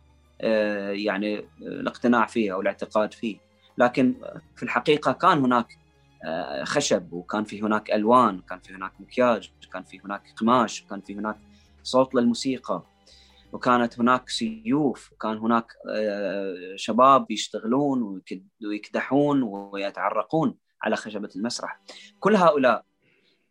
[0.40, 3.36] آه، يعني الاقتناع فيه أو الاعتقاد فيه.
[3.78, 4.14] لكن
[4.56, 5.78] في الحقيقة كان هناك
[6.24, 11.01] آه، خشب وكان في هناك ألوان وكان في هناك مكياج وكان في هناك قماش وكان
[11.01, 11.36] في هناك
[11.82, 12.82] صوت للموسيقى
[13.52, 21.81] وكانت هناك سيوف وكان هناك آه، شباب يشتغلون ويكد- ويكدحون ويتعرقون على خشبة المسرح.
[22.20, 22.85] كل هؤلاء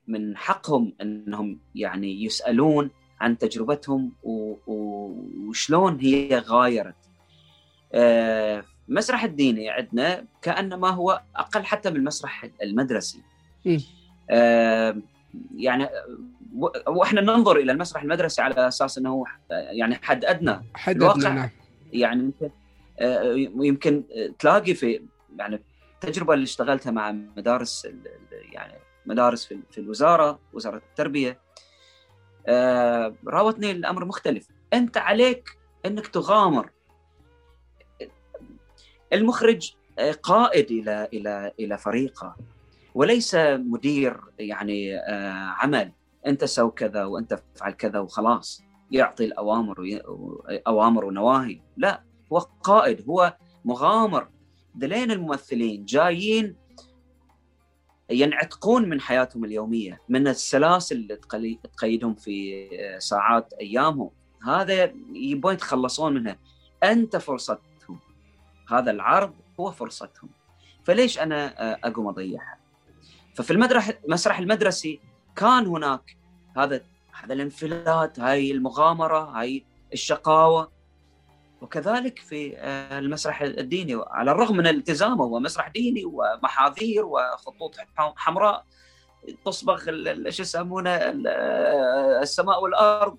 [0.07, 6.95] من حقهم إنهم يعني يسألون عن تجربتهم و- و- وشلون هي غايرت.
[7.93, 13.21] آه، المسرح الديني عندنا كأنما هو أقل حتى من المسرح المدرسي
[13.65, 13.79] مم.
[14.29, 14.95] آه
[15.55, 15.87] يعني
[16.87, 20.59] وإحنا ننظر إلى المسرح المدرسي على أساس إنه يعني حد أدنى.
[20.73, 21.49] حددنا الواقع نعم.
[21.93, 22.49] يعني يمكن
[22.99, 24.03] آه، يمكن
[24.39, 25.01] تلاقي في
[25.37, 25.61] يعني
[25.93, 27.87] التجربه اللي اشتغلتها مع مدارس
[28.51, 28.73] يعني
[29.05, 31.29] مدارس في في الوزارة وزارة التربية.
[31.29, 31.37] آه،
[33.27, 34.47] راوتني الأمر مختلف.
[34.73, 36.69] أنت عليك أنك تغامر.
[39.13, 42.35] المخرج آه، قائد إلى إلى إلى فريقه
[42.95, 45.91] وليس مدير يعني آه، عمل.
[46.27, 48.63] أنت سو كذا وأنت افعل كذا وخلاص.
[48.91, 49.99] يعطي الأوامر
[50.67, 51.61] أوامر ونواهي.
[51.77, 52.03] لا
[52.33, 54.27] هو قائد هو مغامر.
[54.75, 56.55] دلين الممثلين جايين
[58.11, 60.95] ينعتقون من حياتهم اليومية من السلاسل
[61.35, 62.67] اللي تقيدهم في
[62.99, 64.09] ساعات أيامهم.
[64.47, 66.37] هذا يبون يتخلصون منها.
[66.83, 67.99] أنت فرصتهم.
[68.69, 70.29] هذا العرض هو فرصتهم.
[70.83, 71.53] فليش أنا
[71.87, 72.57] أقوم أضيعها؟
[73.35, 74.99] ففي المدرح المسرح المدرسي
[75.35, 76.17] كان هناك
[76.57, 76.81] هذا
[77.23, 80.78] هذا الانفلات هاي المغامرة هاي الشقاوة.
[81.61, 88.65] وكذلك في آه، المسرح الديني على الرغم من التزامه هو مسرح ديني ومحاذير وخطوط حمراء
[89.45, 89.77] تصبغ
[90.29, 93.17] شو يسمونه آه، السماء والأرض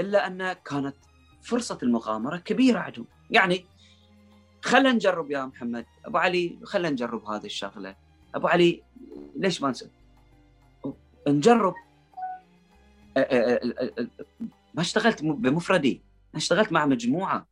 [0.00, 0.96] إلا أن كانت
[1.42, 3.66] فرصة المغامرة كبيرة عندهم يعني
[4.62, 7.96] خلينا نجرب يا محمد أبو علي خلينا نجرب هذه الشغلة.
[8.34, 8.82] أبو علي
[9.36, 9.90] ليش ما نسوي؟
[11.28, 11.74] نجرب.
[13.18, 13.22] أ-
[14.74, 16.02] ما اشتغلت بمفردي
[16.34, 17.46] اشتغلت مع مجموعة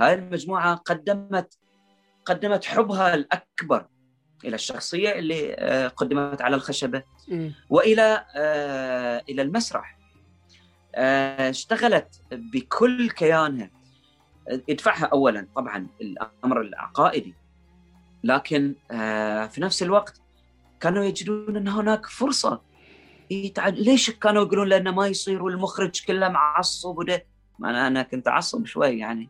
[0.00, 1.58] هاي المجموعة قدمت
[2.24, 3.86] قدمت حبها الأكبر
[4.44, 7.02] إلى الشخصية اللي آه، قدمت على الخشبة.
[7.70, 9.98] وإلى آه، إلى المسرح.
[10.94, 13.70] آه، اشتغلت بكل كيانها.
[14.68, 17.34] يدفعها اولا طبعا الأمر العقائدي.
[18.24, 18.74] لكن
[19.50, 20.20] في نفس الوقت
[20.80, 22.60] كانوا يجدون إن هناك فرصة.
[23.30, 23.68] يتع...
[23.68, 27.26] ليش كانوا يقولون لأنه ما يصير والمخرج كله معصب وده؟
[27.64, 29.28] أنا أنا كنت اعصب شوي يعني.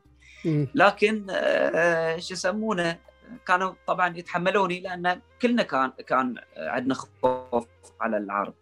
[0.75, 2.99] لكن آه، شو يسمونه
[3.47, 7.67] كانوا طبعا يتحملوني لأن كلنا كان كان عندنا خوف
[8.01, 8.55] على العرض.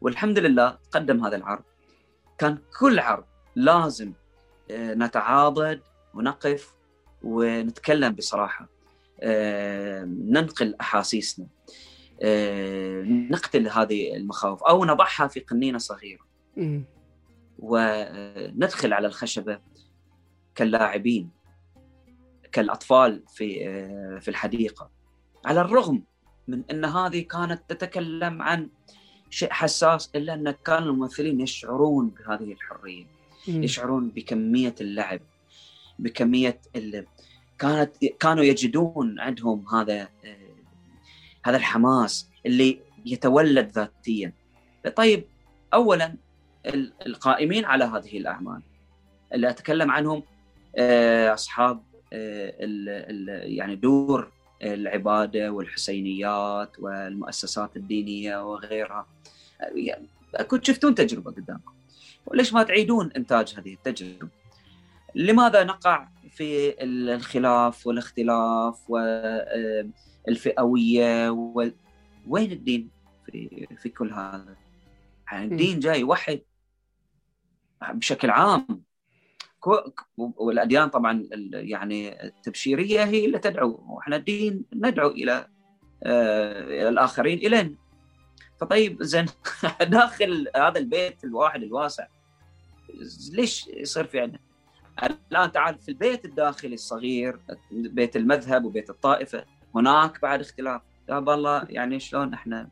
[0.00, 1.62] والحمد لله تقدم هذا العرض.
[2.38, 3.24] كان كل عرض
[3.56, 4.12] لازم
[4.70, 5.80] آه، نتعاضد
[6.14, 6.74] ونقف
[7.22, 8.68] ونتكلم بصراحة
[9.20, 11.46] آه، ننقل أحاسيسنا
[12.22, 16.28] آه، نقتل هذه المخاوف أو نضعها في قنينة صغيرة.
[17.58, 19.58] وندخل على الخشبة
[20.58, 21.30] كاللاعبين
[22.52, 23.58] كالأطفال في
[24.20, 24.90] في الحديقة
[25.44, 26.02] على الرغم
[26.48, 28.68] من أن هذه كانت تتكلم عن
[29.30, 33.04] شيء حساس إلا أن كان الممثلين يشعرون بهذه الحرية
[33.48, 33.62] مم.
[33.62, 35.20] يشعرون بكمية اللعب
[35.98, 37.06] بكمية ال...
[37.58, 40.36] كانت كانوا يجدون عندهم هذا آه،
[41.44, 44.32] هذا الحماس اللي يتولد ذاتيا
[44.96, 45.24] طيب
[45.74, 46.16] اولا
[46.66, 48.62] ال- القائمين على هذه الأعمال
[49.34, 50.22] اللي أتكلم عنهم آه،
[51.34, 51.82] أصحاب
[52.12, 54.32] آه، ال- ال- يعني دور
[54.62, 59.06] العبادة والحسينيات والمؤسسات الدينية وغيرها.
[59.74, 60.06] يعني
[60.48, 61.72] كنت شفتون تجربة قدامكم؟
[62.26, 64.28] وليش ما تعيدون إنتاج هذه التجربة؟
[65.14, 68.90] لماذا نقع في الخلاف والاختلاف
[70.28, 71.74] والفئوية؟ وال...
[72.28, 72.90] وين الدين
[73.26, 74.56] في في كل هذا؟
[75.32, 76.40] يعني الدين جاي يوحد
[77.92, 78.87] بشكل عام.
[80.16, 85.48] والأديان طبعا يعني التبشيرية هي اللي تدعو وإحنا الدين ندعو إلى
[86.02, 87.74] آه، إلى الآخرين إلينا.
[88.60, 89.26] فطيب زين
[89.80, 92.06] داخل هذا البيت الواحد الواسع
[93.32, 94.38] ليش يصير في عندنا؟
[95.30, 97.40] الآن تعال في البيت الداخلي الصغير
[97.70, 100.82] بيت المذهب وبيت الطائفة هناك بعد اختلاف.
[101.08, 102.68] يا بالله يعني شلون إحنا؟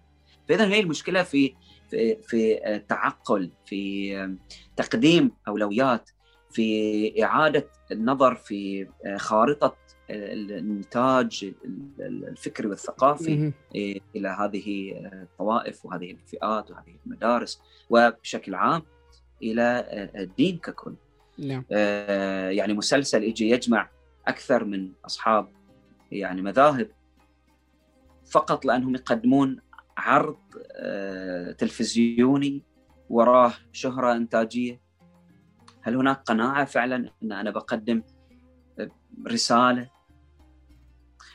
[0.49, 1.55] فاذا هي المشكلة في
[1.91, 2.59] في في
[2.89, 4.39] تعقل في
[4.77, 6.11] تقديم أولويات.
[6.57, 9.77] في إعادة النظر في خارطة
[10.11, 11.55] الانتاج
[12.01, 13.53] الفكري والثقافي مم.
[14.17, 14.93] إلى هذه
[15.23, 18.83] الطوائف وهذه الفئات وهذه المدارس وبشكل عام
[19.43, 20.95] إلى الدين ككل.
[21.39, 23.89] نعم آه، يعني مسلسل يجي يجمع
[24.29, 25.49] أكثر من أصحاب
[26.13, 26.89] يعني مذاهب
[28.31, 29.61] فقط لأنهم يقدمون
[29.97, 30.39] عرض
[30.77, 32.63] آه، تلفزيوني
[33.11, 34.86] وراه شهرة إنتاجية
[35.87, 38.03] هل هناك قناعة فعلا أن أنا بقدم
[39.27, 39.89] رسالة؟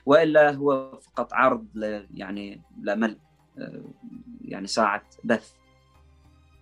[0.05, 1.67] وإلا هو فقط عرض
[2.13, 3.17] يعني لمل
[4.45, 5.53] يعني ساعة بث.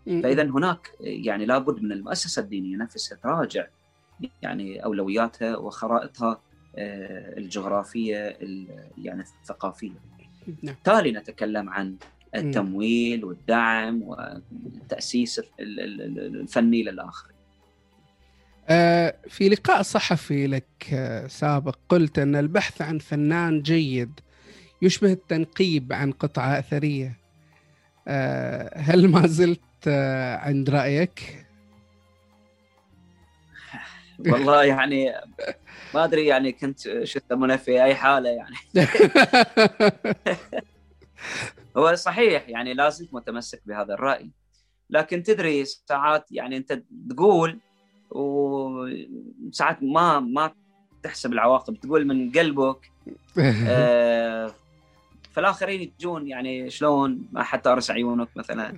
[0.08, 0.22] مم.
[0.22, 3.68] فاذا هناك يعني لابد من المؤسسة الدينية نفسها تراجع
[4.42, 6.42] يعني أولوياتها وخرائطها
[6.76, 9.92] آه، الجغرافية ال- يعني الثقافية.
[10.48, 10.76] نعم.
[10.76, 11.96] بالتالي نتكلم عن
[12.36, 17.32] التمويل والدعم والتأسيس ال- ال- ال- الفني للاخر
[19.28, 24.20] في لقاء صحفي لك آه، سابق قلت أن البحث عن فنان جيد
[24.82, 27.20] يشبه التنقيب عن قطعة أثرية.
[28.08, 31.46] آه، هل ما زلت آه، عند رأيك؟
[34.32, 35.14] والله يعني
[35.94, 38.56] ما أدري يعني كنت شو يسمونه في أي حالة يعني.
[41.78, 44.32] هو صحيح يعني لا زلت متمسك بهذا الرأي.
[44.90, 47.60] لكن تدري ساعات يعني أنت تقول
[48.12, 50.52] وساعات ما ما
[51.04, 52.92] تحسب العواقب تقول من قلبك
[53.68, 54.54] آه،
[55.32, 58.78] فالآخرين يجون يعني شلون؟ ما حتى ارس عيونك مثلا.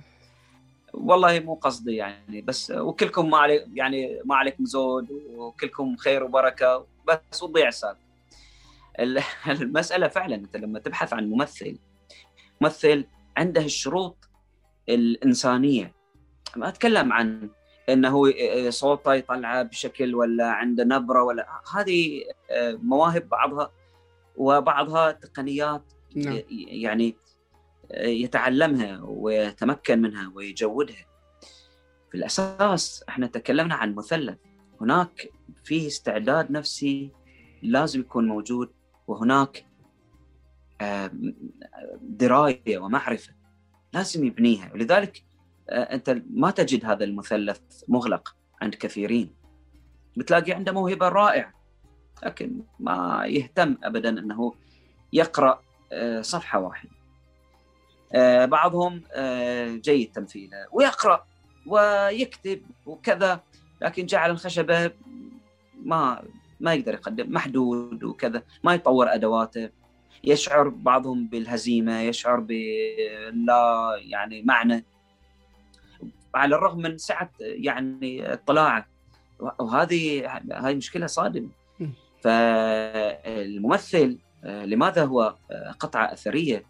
[0.94, 6.86] والله مو قصدي يعني بس وكلكم ما عليك يعني ما عليكم زود وكلكم خير وبركة
[7.08, 8.00] بس وتضيع السالفة.
[9.00, 9.22] ال-
[9.62, 11.78] المسألة فعلا أنت لما تبحث عن ممثل
[12.60, 13.04] ممثل
[13.36, 14.16] عنده الشروط
[14.88, 15.92] الإنسانية.
[16.56, 17.50] ما أتكلم عن
[17.88, 18.32] إنه
[18.70, 23.72] صوته يطلعه بشكل ولا عنده نبرة ولا هذه آه، مواهب بعضها
[24.36, 25.82] وبعضها تقنيات
[26.16, 26.40] نعم.
[26.68, 27.16] يعني
[27.94, 31.06] يتعلمها ويتمكن منها ويجودها.
[32.10, 34.38] في الأساس إحنا تكلمنا عن مثلث.
[34.80, 35.30] هناك
[35.64, 37.10] فيه استعداد نفسي
[37.62, 38.70] لازم يكون موجود
[39.06, 39.66] وهناك
[42.02, 43.32] دراية ومعرفة
[43.92, 44.72] لازم يبنيها.
[44.74, 45.31] ولذلك آه،
[45.70, 49.34] أنت ما تجد هذا المثلث مغلق عند كثيرين.
[50.16, 51.52] بتلاقي عنده موهبة رائعة
[52.24, 54.54] لكن ما يهتم ابدا أنه
[55.12, 55.62] يقرأ
[55.92, 56.90] آه، صفحة واحدة.
[58.14, 61.26] آه، بعضهم آه، جيد تمثيله ويقرأ
[61.66, 63.40] ويكتب وكذا
[63.82, 64.90] لكن جعل الخشبة
[65.84, 66.22] ما
[66.60, 69.70] ما يقدر يقدم محدود وكذا ما يطور أدواته.
[70.24, 74.84] يشعر بعضهم بالهزيمة يشعر بلا يعني معنى
[76.34, 78.86] على الرغم من سعة يعني اطلاعه
[79.58, 81.48] وهذه هاي مشكلة صادمة.
[82.22, 86.64] فالممثل آه، لماذا هو آه، قطعة أثرية؟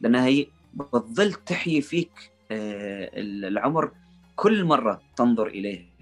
[0.00, 3.92] لانها هي بتظل تحيي فيك آه، العمر
[4.36, 5.92] كل مرة تنظر إليه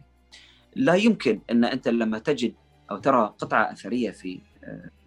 [0.76, 2.54] لا يمكن أن أنت لما تجد
[2.90, 4.40] أو ترى قطعة أثرية في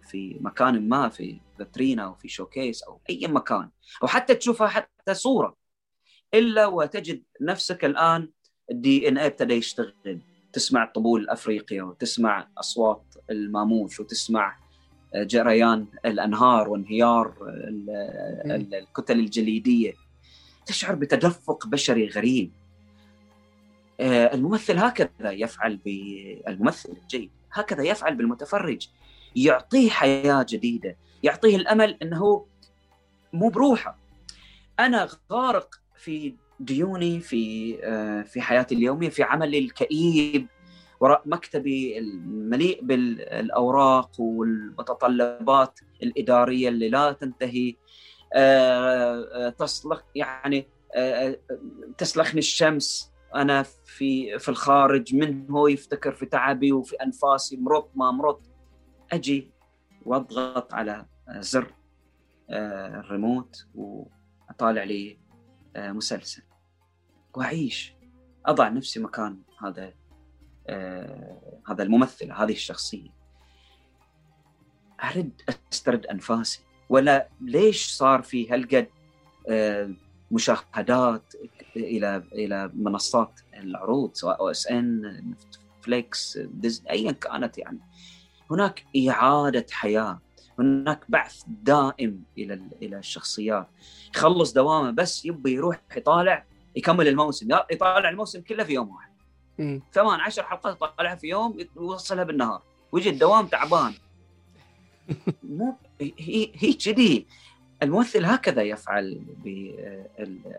[0.08, 3.70] في مكان ما في فاترينا أو في showcase أو أي مكان
[4.02, 5.56] أو حتى تشوفها حتى صورة
[6.34, 8.28] إلا وتجد نفسك الآن
[8.70, 10.18] ال DNA ابتدى يشتغل.
[10.52, 14.56] تسمع طبول الافريقيا وتسمع أصوات الماموث وتسمع
[15.14, 17.90] جريان الأنهار وانهيار ال-
[18.50, 19.92] ال- الكتل الجليدية.
[20.66, 22.52] تشعر بتدفق بشري غريب.
[24.00, 28.88] آه، الممثل هكذا يفعل بالممثل الجيد هكذا يفعل بالمتفرج.
[29.36, 30.96] يعطيه حياة جديدة.
[31.22, 32.46] يعطيه الأمل إنه
[33.32, 33.98] مو بروحه.
[34.80, 40.46] أنا غارق في ديوني في آه، في حياتي اليومية في عملي الكئيب
[41.00, 47.76] وراء مكتبي المليء بالأوراق والمتطلبات الإدارية اللي لا تنتهي.
[48.34, 50.66] آه، آه، تصلخ يعني
[51.98, 53.12] تسلخني الشمس.
[53.34, 58.40] أنا في في الخارج من هو يفتكر في تعبي وفي أنفاسي مرض ما مرض
[59.12, 59.50] أجي
[60.04, 61.06] وأضغط على
[61.38, 61.74] زر
[62.50, 65.23] الريموت وأطالع لي
[65.76, 66.42] مسلسل.
[67.34, 67.94] وأعيش.
[68.46, 69.92] أضع نفسي مكان هذا
[70.66, 73.10] آه، هذا الممثل هذه الشخصية.
[75.04, 75.42] أرد
[75.72, 76.60] أسترد أنفاسي.
[76.88, 78.88] ولا ليش صار في هالقد
[79.48, 79.90] آه،
[80.30, 81.34] مشاهدات
[81.76, 87.80] إلى إلى منصات العروض سواء OSN Netflix Disney ايا كانت يعني.
[88.50, 90.20] هناك إعادة حياة.
[90.58, 93.68] هناك بعث دائم إلى إلى الشخصيات.
[94.14, 96.44] يخلص دوامه بس يبي يروح يطالع
[96.76, 97.48] يكمل الموسم.
[97.72, 99.10] يطالع الموسم كله في يوم واحد.
[99.92, 102.62] ثمان عشر حلقات يطالعها في يوم يوصلها بالنهار.
[102.92, 103.94] ويجي الدوام تعبان.
[105.42, 107.26] مو هي هي كذي.
[107.82, 109.22] الممثل هكذا يفعل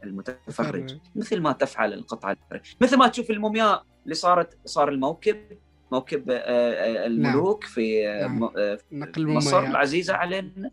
[0.04, 2.38] بالمتفرج مثل ما تفعل القطعة
[2.82, 5.58] مثل ما تشوف المومياء اللي صارت صار الموكب.
[5.92, 8.40] موكب آه، آه، الملوك في آه، نعم.
[8.40, 10.72] م- آه، نقل مصر المميز العزيزة علينا.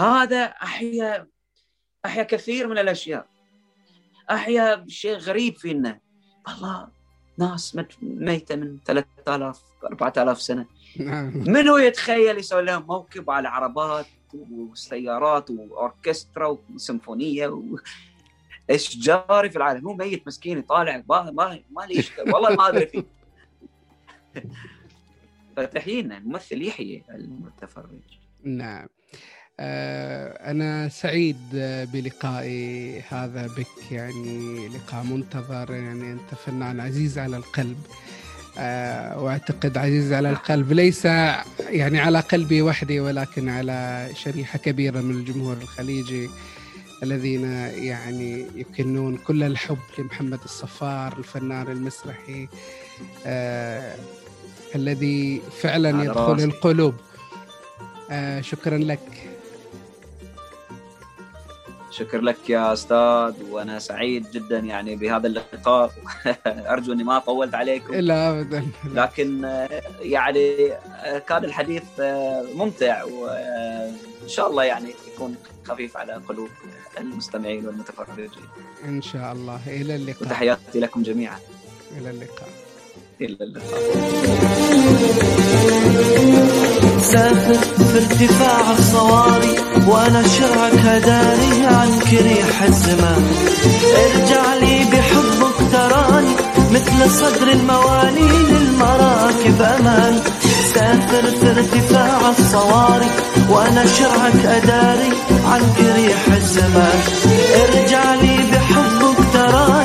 [0.00, 1.26] هذا أحيا
[2.06, 3.26] أحيا كثير من الأشياء.
[4.30, 6.00] أحيا شيء غريب فينا.
[6.48, 6.88] والله
[7.38, 10.66] ناس ميتة من 3000 4000 سنة.
[11.00, 11.32] نعم.
[11.46, 17.62] من هو يتخيل يسوي لهم موكب على عربات وسيارات وأوركسترا وسيمفونية و...
[18.70, 22.04] إيش جاري في العالم؟ هو ميت مسكين يطالع ما ما ما لي.
[22.32, 23.04] والله ما أدري فيه.
[25.56, 28.00] فتحيينا الممثل يحيي المتفرج.
[28.44, 28.86] نعم.
[29.60, 31.36] آه، أنا سعيد
[31.92, 37.78] بلقائي هذا بك يعني لقاء منتظر يعني أنت فنان عزيز على القلب.
[38.58, 45.10] آه، وأعتقد عزيز على القلب ليس يعني على قلبي وحدي ولكن على شريحة كبيرة من
[45.10, 46.28] الجمهور الخليجي
[47.02, 47.44] الذين
[47.76, 52.48] يعني يكنون كل الحب لمحمد الصفار الفنان المسرحي.
[53.26, 53.96] آه
[54.74, 56.44] الذي فعلا يدخل راسي.
[56.44, 56.94] القلوب.
[58.10, 59.00] آه شكرا لك.
[61.90, 65.92] شكر لك يا أستاذ وأنا سعيد جدا يعني بهذا اللقاء.
[66.72, 67.94] أرجو إني ما طولت عليكم.
[67.94, 68.66] لا ابدا.
[68.94, 69.44] لكن
[70.00, 70.72] يعني
[71.28, 71.82] كان الحديث
[72.54, 76.48] ممتع وان شاء الله يعني يكون خفيف على قلوب
[76.98, 78.30] المستمعين والمتفرجين.
[78.84, 79.60] إن شاء الله.
[79.66, 80.22] إلى اللقاء.
[80.22, 81.38] وتحياتي لكم جميعا.
[81.96, 82.48] إلى اللقاء.
[83.20, 83.80] إلى اللقاء
[87.00, 87.54] سافر
[87.84, 89.54] في ارتفاع الصواري
[89.88, 93.24] وأنا شرعك هداني عنك ريح الزمان.
[94.04, 96.34] ارجع لي بحبك تراني
[96.72, 100.20] مثل صدر الموالي للمراكب أمان.
[100.74, 103.10] سافر في ارتفاع الصواري
[103.50, 105.12] وأنا شرعك أداري
[105.44, 107.00] عنك ريح الزمان.
[107.62, 109.77] ارجع لي بحبك تراني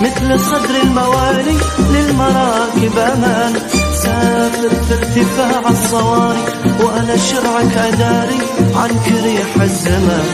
[0.00, 1.56] مثل صدر الموالي
[1.90, 3.52] للمراكب أمان.
[3.94, 6.44] سافر في ارتفاع الصواري
[6.80, 8.38] وأنا شرعك أداري
[8.74, 10.26] عنك ريح الزمان.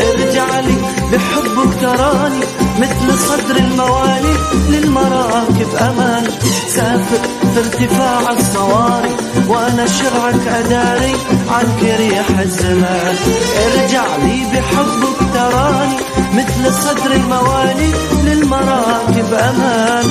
[0.00, 0.76] ارجع لي
[1.12, 2.40] بحبك تراني
[2.80, 4.34] مثل صدر الموالي
[4.68, 6.24] للمراكب أمان.
[6.68, 7.20] سافر
[7.54, 9.16] في ارتفاع الصواري
[9.48, 11.12] وأنا شرعك أداري
[11.48, 13.16] عنك ريح الزمان.
[13.66, 15.96] ارجع لي بحبك تراني
[16.34, 17.92] مثل صدر الموالي
[18.24, 20.04] للمراكب أمان.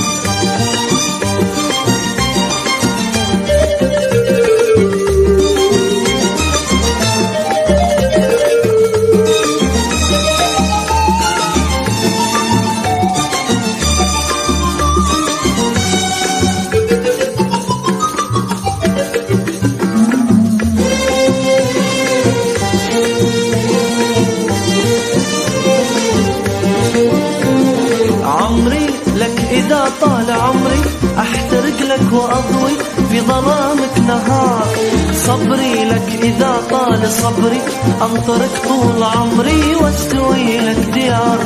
[33.15, 34.67] في ظلامك نهار.
[35.13, 37.61] صبري لك إذا طال صبري.
[38.01, 41.39] أنطرك طول عمري وأستوي لك ديار.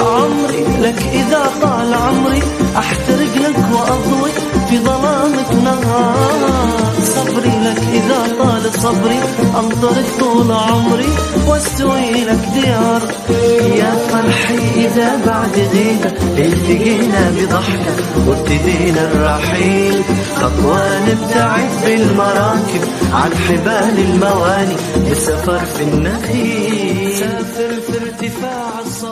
[0.00, 2.42] عمري لك إذا طال عمري.
[2.76, 4.59] أحترق لك وأضوي.
[4.70, 6.94] في ظلامك نهار.
[7.02, 9.18] صبري لك إذا طال صبري
[9.60, 11.08] أنطرك طول عمري
[11.46, 13.02] واستوي لك ديار.
[13.76, 17.94] يا فرحي إذا بعد غيبة التقينا بضحكة
[18.26, 20.02] وابتدينا الرحيل.
[20.36, 22.82] خطوة نبتعد بالمراكب
[23.12, 24.76] عن حبال المواني.
[25.10, 27.18] بسفر في النخيل.
[27.18, 29.09] سافر في ارتفاع الصبر